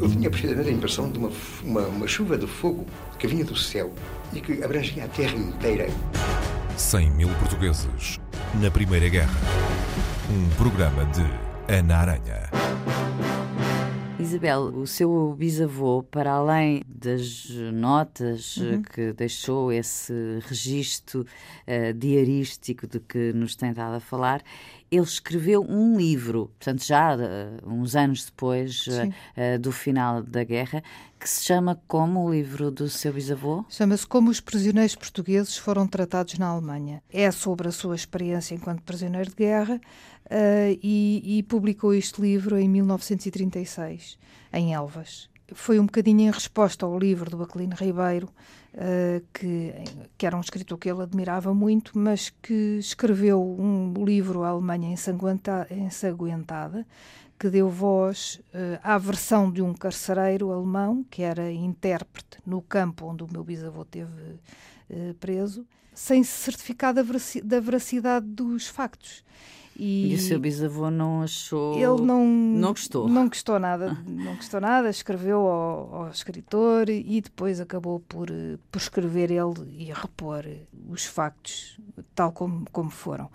[0.00, 1.30] Eu tinha precisamente a impressão de uma,
[1.62, 2.84] uma, uma chuva de fogo
[3.18, 3.90] que vinha do céu
[4.34, 5.86] e que abrangia a terra inteira.
[6.82, 8.18] 100 mil portugueses
[8.60, 9.30] na Primeira Guerra.
[10.28, 11.22] Um programa de
[11.72, 12.50] Ana Aranha.
[14.18, 18.82] Isabel, o seu bisavô, para além das notas Uhum.
[18.82, 20.12] que deixou, esse
[20.48, 21.24] registro
[21.66, 24.42] eh, diarístico de que nos tem dado a falar,
[24.92, 28.84] ele escreveu um livro, portanto, já eh, uns anos depois
[29.34, 30.82] eh, do final da guerra,
[31.18, 33.64] que se chama como o livro do seu bisavô?
[33.70, 37.02] Chama-se Como os prisioneiros portugueses foram tratados na Alemanha.
[37.10, 39.80] É sobre a sua experiência enquanto prisioneiro de guerra
[40.82, 44.18] e, e publicou este livro em 1936,
[44.52, 45.31] em Elvas.
[45.54, 48.28] Foi um bocadinho em resposta ao livro do Aquilino Ribeiro,
[48.74, 49.74] eh, que,
[50.16, 54.92] que era um escritor que ele admirava muito, mas que escreveu um livro à Alemanha
[54.92, 56.86] ensanguenta- ensanguentada,
[57.38, 63.06] que deu voz eh, à versão de um carcereiro alemão, que era intérprete no campo
[63.06, 64.38] onde o meu bisavô teve
[64.88, 69.24] eh, preso, sem se certificar da veracidade dos factos.
[69.76, 71.74] E, o seu bisavô não achou.
[71.74, 73.08] ele não, Não gostou.
[73.08, 78.28] Não gostou nada, não gostou nada, escreveu ao, ao escritor e depois acabou por,
[78.70, 80.44] por escrever ele e repor
[80.88, 81.78] os factos
[82.14, 83.30] tal como, como foram.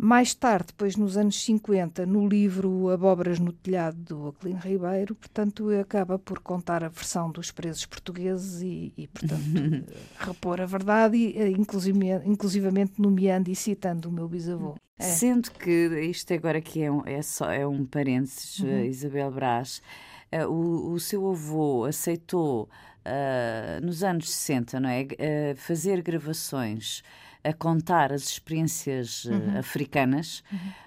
[0.00, 5.68] Mais tarde, depois nos anos 50, no livro Abóboras no Telhado do Aquilino Ribeiro, portanto,
[5.70, 9.42] acaba por contar a versão dos presos portugueses e, e, portanto,
[9.90, 14.76] eh, repor a verdade, e, eh, inclusive, inclusivamente nomeando e citando o meu bisavô.
[14.96, 15.02] É.
[15.02, 18.68] Sendo que isto agora aqui é um, é só, é um parênteses, Uhum.
[18.68, 19.82] eh, Isabel Brás,
[20.30, 22.68] eh, o, o seu avô aceitou
[23.04, 25.06] ah, nos anos 60, não é?
[25.18, 27.02] Eh, fazer gravações
[27.44, 29.58] a contar as experiências eh, Uhum.
[29.58, 30.42] africanas,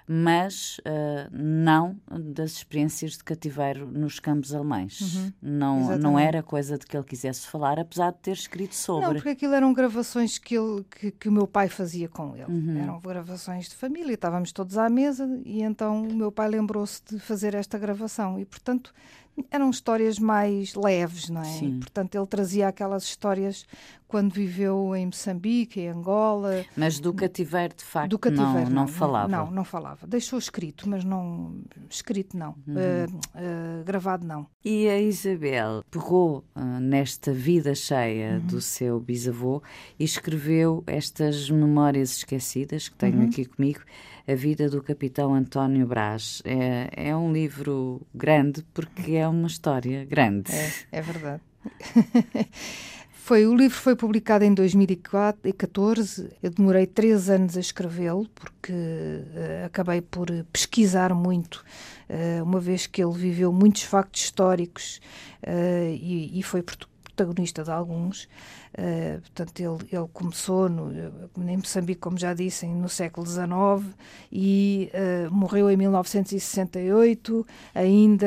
[0.06, 5.00] mas ah, não das experiências de cativeiro nos campos alemães.
[5.00, 5.32] Uhum.
[5.42, 9.06] Não, não era coisa de que ele quisesse falar, apesar de ter escrito sobre.
[9.06, 12.50] Não, porque aquilo eram gravações que, ele, que, que o meu pai fazia com ele.
[12.50, 12.78] Uhum.
[12.82, 17.18] Eram gravações de família, estávamos todos à mesa e então o meu pai lembrou-se de
[17.18, 18.92] fazer esta gravação e, portanto,
[19.50, 21.44] eram histórias mais leves, não é?
[21.44, 21.76] Sim.
[21.76, 23.66] E, portanto, ele trazia aquelas histórias
[24.06, 26.66] quando viveu em Moçambique, em Angola.
[26.76, 29.28] Mas do cativeiro, de facto, Do cativeiro, não, não falava.
[29.28, 30.01] Não, não falava.
[30.06, 31.60] Deixou escrito, mas não.
[31.88, 32.54] Escrito não.
[32.66, 32.74] Uhum.
[32.76, 34.46] Eh, eh, gravado não.
[34.64, 38.46] E a Isabel pegou ah, nesta vida cheia Uhum.
[38.46, 39.62] do seu bisavô
[39.98, 43.26] e escreveu estas memórias esquecidas que tenho Uhum.
[43.28, 43.80] aqui comigo,
[44.28, 46.42] A Vida do Capitão António Brás.
[46.44, 50.52] É, é um livro grande porque é uma história grande.
[50.52, 51.42] É, é verdade.
[53.24, 56.28] Foi, o livro foi publicado em 2014.
[56.42, 61.64] Eu demorei três anos a escrevê-lo, porque eh, acabei por pesquisar muito,
[62.08, 65.00] eh, uma vez que ele viveu muitos factos históricos
[65.40, 66.64] eh, e, e foi
[67.22, 68.28] protagonista de alguns.
[68.74, 70.90] Eh, portanto, ele, ele começou no,
[71.48, 73.94] em Moçambique, como já disse, no século XIX
[74.30, 77.46] e eh, morreu em 1968.
[77.74, 78.26] Ainda,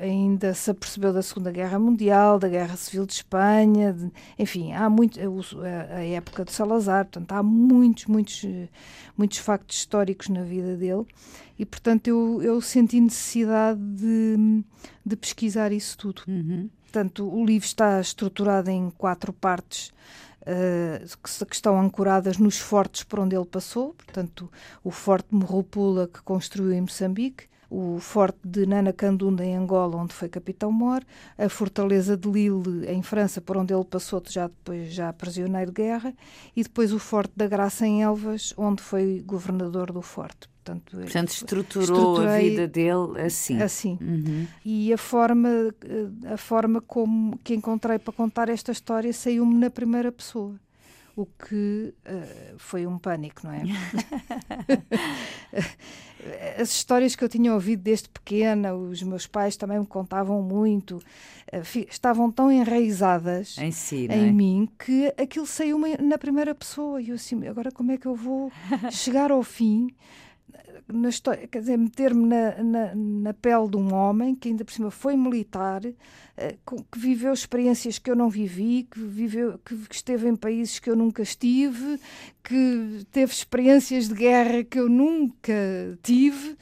[0.00, 4.88] ainda se apercebeu da Segunda Guerra Mundial, da Guerra Civil de Espanha, de- enfim, há
[4.88, 8.68] muito o- a, a época de Salazar, portanto, há muitos, muitos, eh,
[9.16, 11.04] muitos factos históricos na vida dele
[11.58, 14.64] e, portanto, eu, eu senti necessidade de,
[15.04, 16.22] de pesquisar isso tudo.
[16.28, 16.70] Uhum.
[16.90, 19.92] Portanto, o livro está estruturado em quatro partes
[20.44, 23.94] eh, que, estão ancoradas nos fortes por onde ele passou.
[23.94, 24.50] Portanto,
[24.82, 30.12] o Forte de Morropula, que construiu em Moçambique, o Forte de Nanacandunda, em Angola, onde
[30.12, 31.04] foi capitão-mor,
[31.38, 35.80] a Fortaleza de Lille, em França, por onde ele passou já depois já prisioneiro de
[35.82, 36.12] guerra,
[36.56, 40.49] e depois o Forte da Graça, em Elvas, onde foi governador do Forte.
[40.62, 43.60] Portanto, Portanto, estruturou a vida dele assim.
[43.62, 44.46] assim Uhum.
[44.64, 45.48] e a forma
[45.84, 50.54] eh, a forma como que encontrei para contar esta história saiu-me na primeira pessoa
[51.16, 53.62] o que eh, foi um pânico, não é?
[56.60, 61.02] As histórias que eu tinha ouvido desde pequena, os meus pais também me contavam muito,
[61.62, 64.32] fi- estavam tão enraizadas Em si, em é?
[64.32, 67.00] mim que aquilo saiu-me na primeira pessoa.
[67.00, 68.52] E eu assim, agora como é que eu vou
[68.92, 69.88] chegar ao fim?
[70.92, 74.72] Na história, quer dizer, meter-me na, na, na pele de um homem que ainda por
[74.72, 75.82] cima foi militar,
[76.36, 80.90] eh, que viveu experiências que eu não vivi, que, viveu, que esteve em países que
[80.90, 82.00] eu nunca estive,
[82.42, 85.52] que teve experiências de guerra que eu nunca
[86.02, 86.56] tive.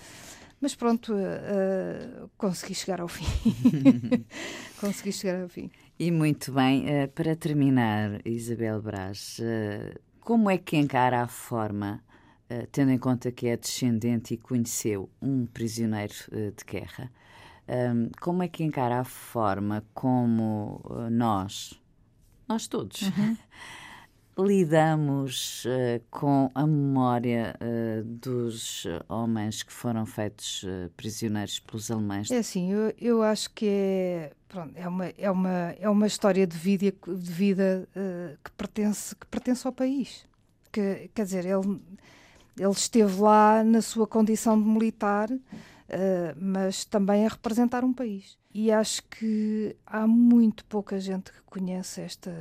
[0.60, 3.24] Mas pronto, eh, consegui chegar ao fim.
[4.80, 5.70] consegui chegar ao fim.
[5.98, 12.02] E muito bem, eh, para terminar, Isabel Brás, eh, como é que encara a forma,
[12.50, 17.10] eh, tendo em conta que é descendente e conheceu um prisioneiro eh, de guerra,
[17.68, 21.78] Um, como é que encara a forma como uh, nós,
[22.48, 23.36] nós todos, uhum.
[24.46, 32.30] lidamos uh, com a memória uh, dos homens que foram feitos uh, prisioneiros pelos alemães?
[32.30, 36.46] É assim, eu, eu acho que é, pronto, é, uma, é, uma, é uma história
[36.46, 37.86] de vida, de vida
[38.42, 40.24] que, pertence, que pertence ao país.
[40.72, 41.82] Que, quer dizer, ele,
[42.58, 45.28] ele esteve lá na sua condição de militar,
[46.36, 48.38] mas também a representar um país.
[48.52, 52.32] E acho que há muito pouca gente que conhece esta,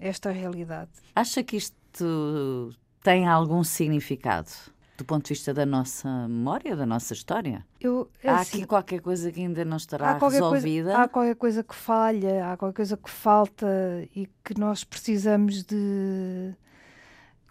[0.00, 0.90] esta realidade.
[1.14, 4.50] Acha que isto tem algum significado?
[4.98, 7.64] do ponto de vista da nossa memória, da nossa história?
[7.80, 10.90] Eu, é há assim, aqui qualquer coisa que ainda não estará há resolvida?
[10.90, 13.66] Coisa, há qualquer coisa que falha, há qualquer coisa que falta
[14.14, 16.52] e que nós precisamos de.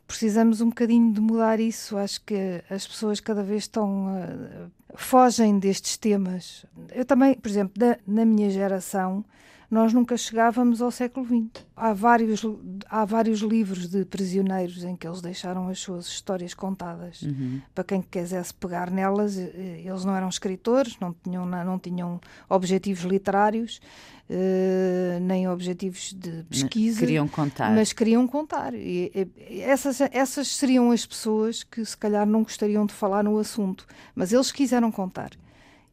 [0.08, 1.98] Precisamos um bocadinho de mudar isso.
[1.98, 6.66] Acho que as pessoas cada vez estão uh, fogem destes temas.
[6.94, 9.26] Eu também, por exemplo, da, na minha geração,
[9.70, 11.66] nós nunca chegávamos ao século XX.
[11.76, 12.42] Há vários,
[12.90, 17.22] há vários livros de prisioneiros em que eles deixaram as suas histórias contadas.
[17.22, 17.62] Uhum.
[17.76, 23.04] Para quem quisesse pegar nelas, eh, eles não eram escritores, não tinham, não tinham objetivos
[23.04, 23.82] literários,
[24.30, 27.02] uh, nem objetivos de pesquisa.
[27.02, 27.76] Queriam contar.
[27.76, 28.74] Mas queriam contar.
[28.74, 29.12] E,
[29.50, 33.86] e, essas, essas seriam as pessoas que se calhar não gostariam de falar no assunto,
[34.16, 35.32] mas eles quiseram contar.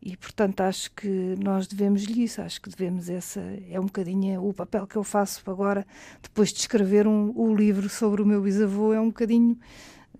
[0.04, 3.40] E, portanto, acho que nós devemos-lhe isso, acho que devemos essa,
[3.70, 5.86] é um bocadinho o papel que eu faço agora,
[6.22, 9.58] depois de escrever um, o livro sobre o meu bisavô, é um bocadinho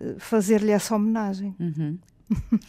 [0.01, 1.55] uh, fazer-lhe essa homenagem.
[1.59, 1.99] Uhum.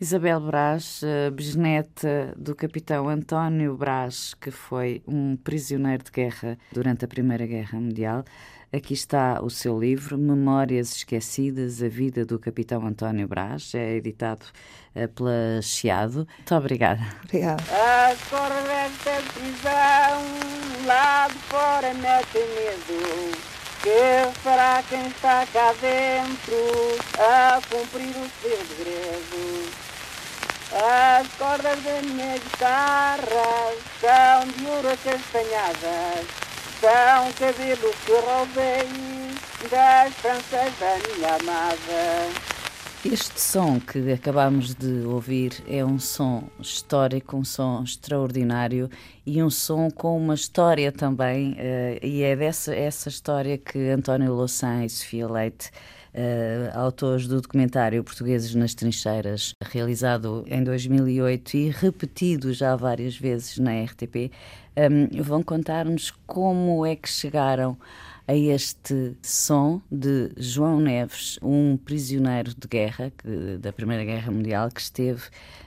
[0.00, 7.04] Isabel Brás, uh, bisneta do capitão António Brás, que foi um prisioneiro de guerra durante
[7.04, 8.24] a Primeira Guerra Mundial.
[8.74, 14.44] Aqui está o seu livro, Memórias Esquecidas, a vida do capitão António Brás, é editado
[14.96, 16.26] uh, pela Chiado.
[16.38, 17.00] Muito obrigada.
[17.22, 17.62] Obrigada.
[17.62, 23.38] As cordas desta prisão, lá de fora mete medo,
[23.80, 26.56] que fará quem está cá dentro
[27.16, 29.70] a cumprir o segredo.
[30.72, 36.43] As cordas da minha guitarra são de ouro castanhadas,
[36.84, 38.86] são que roubei
[39.70, 42.54] das da minha amada.
[43.04, 48.90] Este som que acabamos de ouvir é um som histórico, um som extraordinário
[49.24, 54.34] e um som com uma história também, uh, e é dessa essa história que António
[54.34, 55.70] Louçã e Sofia Leite
[56.16, 63.58] Uh, autores do documentário Portugueses nas Trincheiras, realizado em 2008 e repetido já várias vezes
[63.58, 64.30] na RTP,
[64.76, 67.76] um, vão contar-nos como é que chegaram
[68.26, 74.70] a este som de João Neves, um prisioneiro de guerra que, da Primeira Guerra Mundial
[74.70, 75.20] que esteve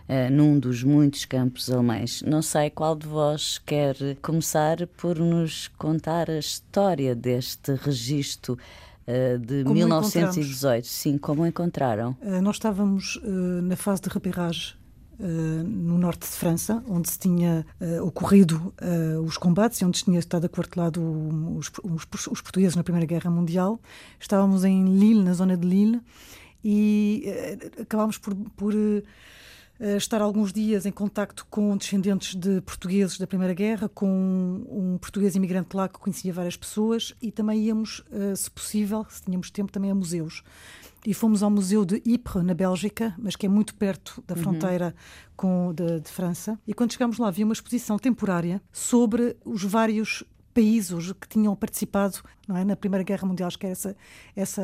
[0.10, 2.24] uh, num dos muitos campos alemães.
[2.26, 8.58] Não sei qual de vós quer começar por nos contar a história deste registro
[9.08, 10.88] uh, de como 1918.
[10.88, 12.18] Sim, como encontraram?
[12.22, 14.76] Uh, nós estávamos na fase de repérage
[15.20, 19.98] Uh, no norte de França, onde se tinha uh, ocorrido uh, os combates e onde
[19.98, 21.02] se tinha estado aquartelado
[21.58, 23.80] os, os, os, portugueses na Primeira Guerra Mundial.
[24.20, 26.02] Estávamos em Lille, na zona de Lille,
[26.64, 27.26] e
[27.82, 28.76] acabámos por, por
[29.98, 35.36] estar alguns dias em contacto com descendentes de portugueses da Primeira Guerra, com um português
[35.36, 38.04] imigrante lá que conhecia várias pessoas e também íamos,
[38.36, 40.44] se possível, se tínhamos tempo, também a museus
[41.06, 44.42] e fomos ao Museu de Ypres, na Bélgica, mas que é muito perto da uhum.
[44.42, 45.34] fronteira uhum.
[45.36, 46.60] com, de, de, França.
[46.68, 50.24] E quando chegámos lá, havia uma exposição temporária sobre os vários
[50.54, 52.18] países que tinham participado
[52.50, 53.96] é, na Primeira Guerra Mundial, acho que era essa,
[54.36, 54.62] essa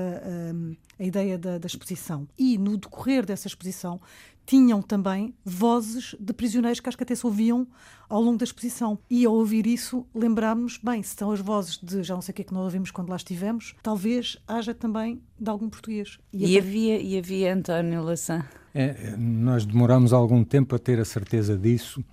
[0.55, 2.27] um, a ideia da, da exposição.
[2.35, 4.01] E no decorrer dessa exposição
[4.45, 7.67] tinham também vozes de prisioneiros que acho que até se ouviam
[8.09, 8.99] ao longo da exposição.
[9.09, 12.35] E ao ouvir isso, lembrámos, bem, se são as vozes de já não sei o
[12.35, 16.19] que é que nós ouvimos quando lá estivemos, talvez haja também de algum português.
[16.31, 18.45] E, e havia, e havia António Laçã?
[18.73, 22.03] É, nós demoramos algum tempo a ter a certeza disso.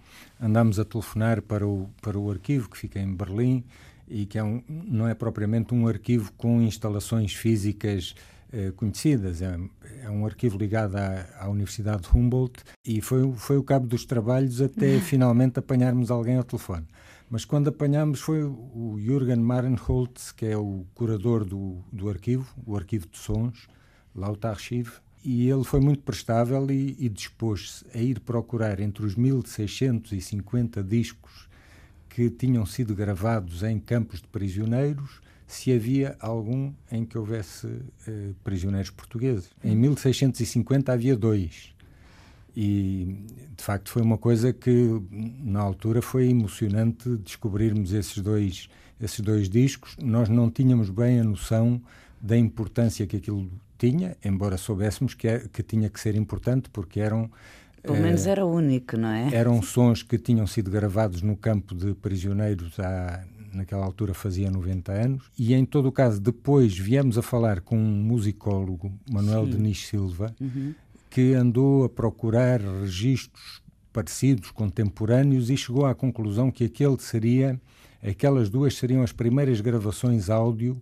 [0.40, 3.64] Andámos a telefonar para o, para o arquivo que fica em Berlim
[4.08, 8.14] e que é um, não é propriamente um arquivo com instalações físicas
[8.52, 9.42] eh, conhecidas.
[9.42, 9.58] É,
[10.02, 14.04] é, um arquivo ligado à, à, Universidade de Humboldt e foi, foi o cabo dos
[14.04, 16.86] trabalhos até finalmente apanharmos alguém ao telefone.
[17.28, 22.76] Mas quando apanhamos foi o Jürgen Marenholtz, que é o curador do, do arquivo, o
[22.76, 23.68] arquivo de sons,
[24.12, 24.94] Lautarchiv,
[25.24, 31.48] e ele foi muito prestável e, e dispôs-se a ir procurar entre os 1650 discos
[32.08, 35.20] que tinham sido gravados em campos de prisioneiros
[35.52, 37.66] se havia algum em que houvesse
[38.06, 39.50] eh, prisioneiros portugueses.
[39.64, 41.74] Em 1650 havia dois.
[42.56, 43.16] E
[43.56, 48.68] de facto foi uma coisa que na altura foi emocionante descobrirmos esses dois,
[49.00, 49.96] esses dois discos.
[50.00, 51.80] Nós não tínhamos bem a noção
[52.20, 57.00] da importância que aquilo tinha, embora soubéssemos que, é, que tinha que ser importante porque
[57.00, 57.30] eram
[57.82, 59.34] pelo menos era único, não é?
[59.34, 64.92] Eram sons que tinham sido gravados no campo de prisioneiros há, naquela altura fazia 90
[64.92, 69.50] anos, e em todo o caso depois viemos a falar com um musicólogo, Manuel Sim.
[69.52, 70.74] Denis Silva, uhum.
[71.08, 77.60] que andou a procurar registros parecidos, contemporâneos, e chegou à conclusão que aquele seria,
[78.02, 80.80] aquelas duas seriam as primeiras gravações áudio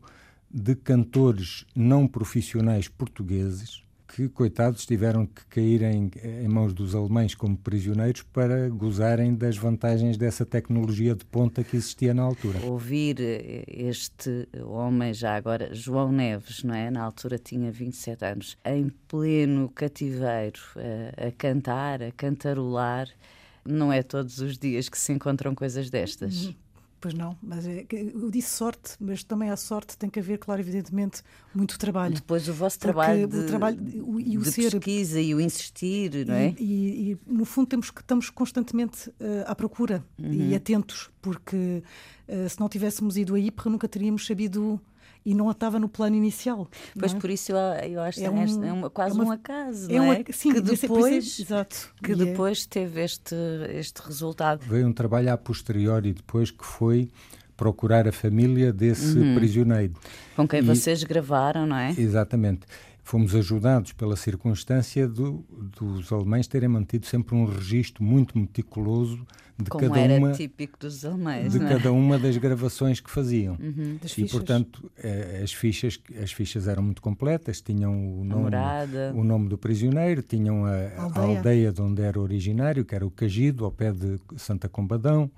[0.50, 7.34] de cantores não profissionais portugueses que, coitados, tiveram que cair em, em, mãos dos alemães
[7.34, 12.58] como prisioneiros para gozarem das vantagens dessa tecnologia de ponta que existia na altura.
[12.64, 16.90] Ouvir eh, este homem, já agora, João Neves, não é?
[16.90, 23.08] Na altura tinha 27 anos, em pleno cativeiro, a, eh, a cantar, a cantarolar.
[23.64, 26.46] Não é todos os dias que se encontram coisas destas.
[26.46, 26.54] Uhum.
[27.00, 30.60] Pois não, mas é, eu disse sorte, mas também a sorte tem que haver, claro,
[30.60, 31.22] evidentemente,
[31.54, 32.14] muito trabalho.
[32.14, 35.40] Depois o vosso trabalho, de, o trabalho o, e o de ser, pesquisa e o
[35.40, 36.54] insistir, não é?
[36.58, 40.32] E, e, no fundo temos que estamos constantemente uh, à procura uhum.
[40.32, 41.84] e atentos, porque
[42.28, 44.80] uh, se não tivéssemos ido aí, nunca teríamos sabido
[45.28, 46.66] e não estava no plano inicial.
[46.98, 47.18] Pois é?
[47.18, 47.58] por isso eu,
[47.90, 50.24] eu acho é, um, é uma, quase é uma, um acaso, é não é?
[50.30, 53.34] sim, que depois, exato, que é depois teve este,
[53.74, 54.64] este resultado.
[54.66, 57.10] Veio um trabalho a posteriori depois que foi
[57.58, 59.34] procurar a família desse uhum.
[59.34, 59.92] prisioneiro.
[60.34, 61.94] Com quem e, vocês gravaram, não é?
[61.98, 62.66] Exatamente
[63.08, 65.42] fomos ajudados pela circunstância do,
[65.80, 70.78] dos alemães terem mantido sempre um registro muito meticuloso de Como cada era uma típico
[70.78, 71.68] dos alemães, de é?
[71.68, 73.98] cada uma das gravações que faziam uhum.
[74.16, 78.50] e portanto eh, as fichas as fichas eram muito completas tinham o nome
[79.14, 81.12] o nome do prisioneiro tinham a, a, aldeia.
[81.14, 85.30] a aldeia de onde era originário que era o Cagido ao pé de Santa Combadão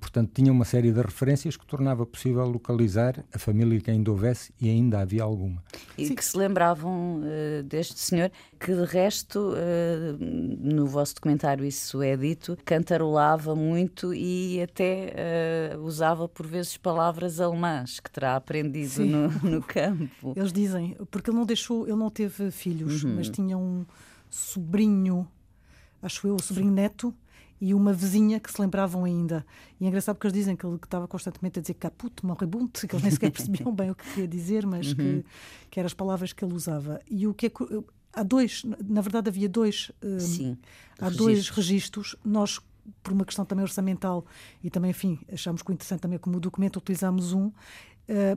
[0.00, 4.52] portanto, tinha uma série de referências que tornava possível localizar a família que ainda houvesse
[4.60, 5.62] e ainda havia alguma.
[5.96, 6.14] E Sim.
[6.14, 12.16] que se lembravam uh, deste senhor, que de resto, uh, no vosso documentário isso é
[12.16, 19.28] dito, cantarolava muito e até uh, usava por vezes palavras alemãs que terá aprendido no,
[19.28, 20.32] no, campo.
[20.36, 23.16] Eles dizem, porque ele não deixou, ele não teve filhos, uhum.
[23.16, 23.84] mas tinha um
[24.30, 25.26] sobrinho,
[26.02, 27.14] acho eu, o sobrinho neto,
[27.60, 29.44] e uma vizinha que se lembravam ainda.
[29.80, 32.94] E é engraçado porque eles dizem que ele estava constantemente a dizer caput, morrebunt, que
[32.94, 34.96] eles nem sequer percebiam bem o que queria dizer, mas uhum.
[34.96, 35.24] que,
[35.70, 37.00] que eram as palavras que ele usava.
[37.10, 37.50] E o que é
[38.12, 40.58] há dois, na verdade havia dois, um, Sim,
[40.98, 41.16] há registros.
[41.16, 42.16] dois registros.
[42.24, 42.60] Nós
[43.02, 44.24] por uma questão também orçamental
[44.62, 47.52] e também, enfim, achamos que o interessante também como documento utilizamos um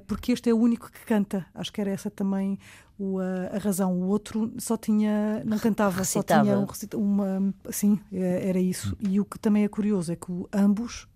[0.06, 1.46] porque este é o único que canta.
[1.54, 2.60] Acho que era essa também
[3.00, 3.94] o, a, a, razão.
[3.94, 6.46] O outro só tinha, não cantava, Recitava.
[6.66, 7.54] só tinha um, uma.
[7.70, 8.96] Sim, é, era isso.
[9.00, 11.08] E o que também é curioso é que ambos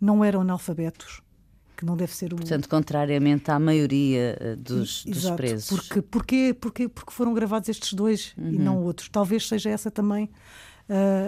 [0.00, 1.20] não eram analfabetos.
[1.76, 2.36] Que não deve ser o...
[2.36, 5.68] Portanto, contrariamente à maioria eh, dos, dos presos.
[5.68, 8.52] Porque, porque, porque, porque foram gravados estes dois uhum.
[8.52, 9.08] e não outros.
[9.08, 10.30] Talvez seja essa também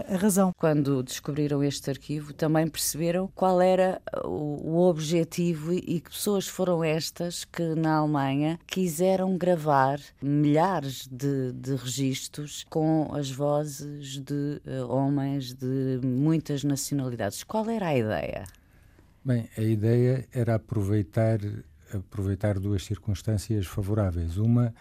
[0.08, 0.52] a razão.
[0.56, 6.46] Quando descobriram este arquivo, também perceberam qual era o, o objetivo e, e que pessoas
[6.46, 14.60] foram estas que na Alemanha quiseram gravar milhares de, de registros com as vozes de
[14.66, 17.42] uh, homens de muitas nacionalidades.
[17.42, 18.44] Qual era a ideia?
[19.24, 21.38] Bem, a ideia era aproveitar
[21.92, 24.36] aproveitar duas circunstâncias favoráveis.
[24.36, 24.72] Uma eh,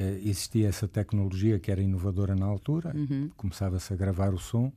[0.00, 3.30] existia essa tecnologia que era inovadora na altura, uhum.
[3.36, 4.72] começava-se a gravar o som.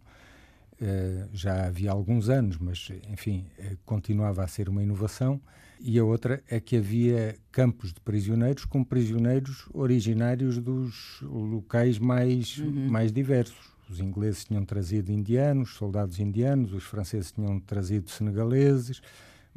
[0.82, 5.42] Uh, já havia alguns anos, mas enfim, uh, continuava a ser uma inovação.
[5.82, 12.58] E a outra é que havia campos de prisioneiros com prisioneiros originários dos locais mais,
[12.58, 12.90] uhum.
[12.90, 13.74] mais diversos.
[13.90, 19.02] Os ingleses tinham trazido indianos, soldados indianos, os franceses tinham trazido senegaleses,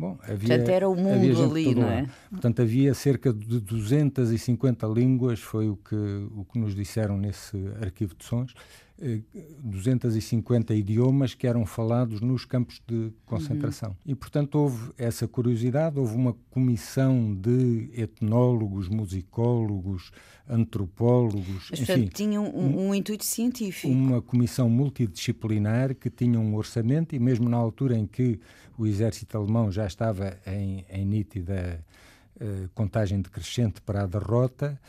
[0.02, 2.08] Bom, havia, Portanto, era o mundo ali, não é?
[2.28, 8.12] Portanto, havia cerca de 250 línguas, foi o que, o que nos disseram nesse arquivo
[8.16, 8.52] de sons,
[9.62, 13.90] 250 eh, idiomas que eram falados nos campos de concentração.
[13.90, 14.12] Uhum.
[14.12, 20.12] E, portanto, houve essa curiosidade, houve uma comissão de etnólogos, musicólogos,
[20.48, 21.86] antropólogos, Mas, enfim...
[21.86, 23.92] Portanto, tinham um, um, um, intuito científico.
[23.92, 28.38] Uma comissão multidisciplinar que tinha um orçamento e mesmo na altura em que
[28.78, 31.84] o exército alemão já estava em, em nítida
[32.36, 34.80] uh, contagem decrescente para a derrota,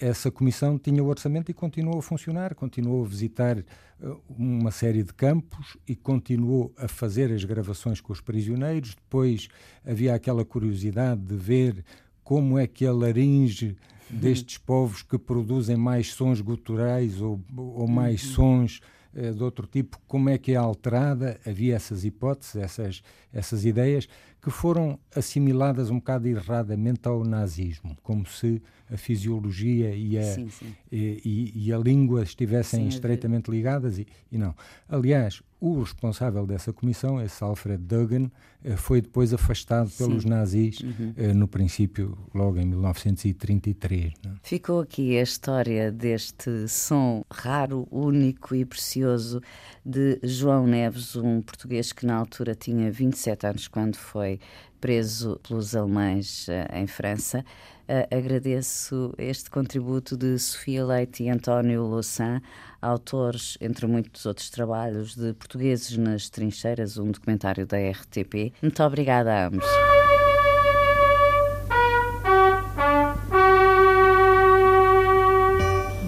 [0.00, 5.02] essa comissão tinha o orçamento e continuou a funcionar, continuou a visitar uh, uma série
[5.02, 8.94] de campos e continuou a fazer as gravações com os prisioneiros.
[8.94, 9.48] Depois
[9.84, 11.84] havia aquela curiosidade de ver
[12.22, 13.76] como é que a laringe
[14.08, 18.32] destes povos que produzem mais sons guturais ou, ou mais uhum.
[18.32, 18.80] sons
[19.14, 21.40] uh, de outro tipo, como é que é alterada?
[21.46, 24.06] Havia essas hipóteses, essas, essas ideias
[24.42, 30.48] que foram assimiladas um bocado erradamente ao nazismo, como se a fisiologia e a, sim,
[30.48, 30.74] sim.
[30.90, 34.54] E, e, a língua estivessem sim, estreitamente ligadas e, e, não.
[34.88, 38.30] Aliás, o responsável dessa comissão, esse Alfred Duggan,
[38.62, 41.14] eh, foi depois afastado pelos nazis, uhum.
[41.16, 44.12] Eh, no princípio, logo em 1933.
[44.24, 44.32] Não?
[44.32, 44.34] É?
[44.42, 49.40] Ficou aqui a história deste som raro, único e precioso
[49.84, 54.38] de João Neves, um português que na altura tinha 27 anos quando foi
[54.80, 57.44] preso pelos alemães eh, em França.
[57.88, 62.42] Uh, agradeço este contributo de Sofia Leite e António Louçã,
[62.82, 68.52] autores, entre muitos outros trabalhos, de Portugueses nas Trincheiras, um documentário da RTP.
[68.60, 69.66] Muito obrigada a ambos.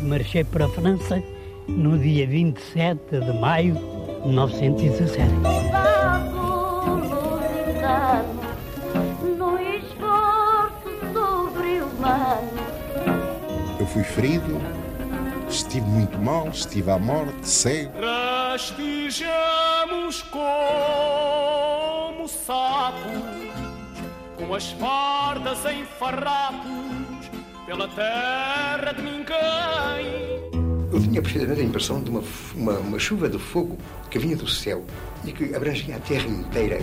[0.02, 1.22] Marchei para a França
[1.68, 5.28] no dia 27 de maio de 1917.
[13.98, 14.60] Fui ferido,
[15.48, 17.92] estive muito mal, estive à morte, cego.
[18.00, 20.48] Rastejamos como
[22.28, 23.12] sapos,
[24.36, 27.30] com as fardas em farrapos,
[27.66, 30.38] pela terra de ninguém.
[30.92, 32.22] Eu tinha precisamente a impressão de uma,
[32.54, 33.76] uma, uma chuva de fogo
[34.10, 34.84] que vinha do céu
[35.24, 36.78] e que abrangia a terra inteira.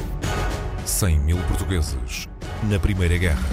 [0.85, 2.27] 100 mil portugueses
[2.63, 3.45] na Primeira Guerra.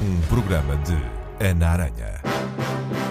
[0.00, 3.07] Um programa de Ana Aranha.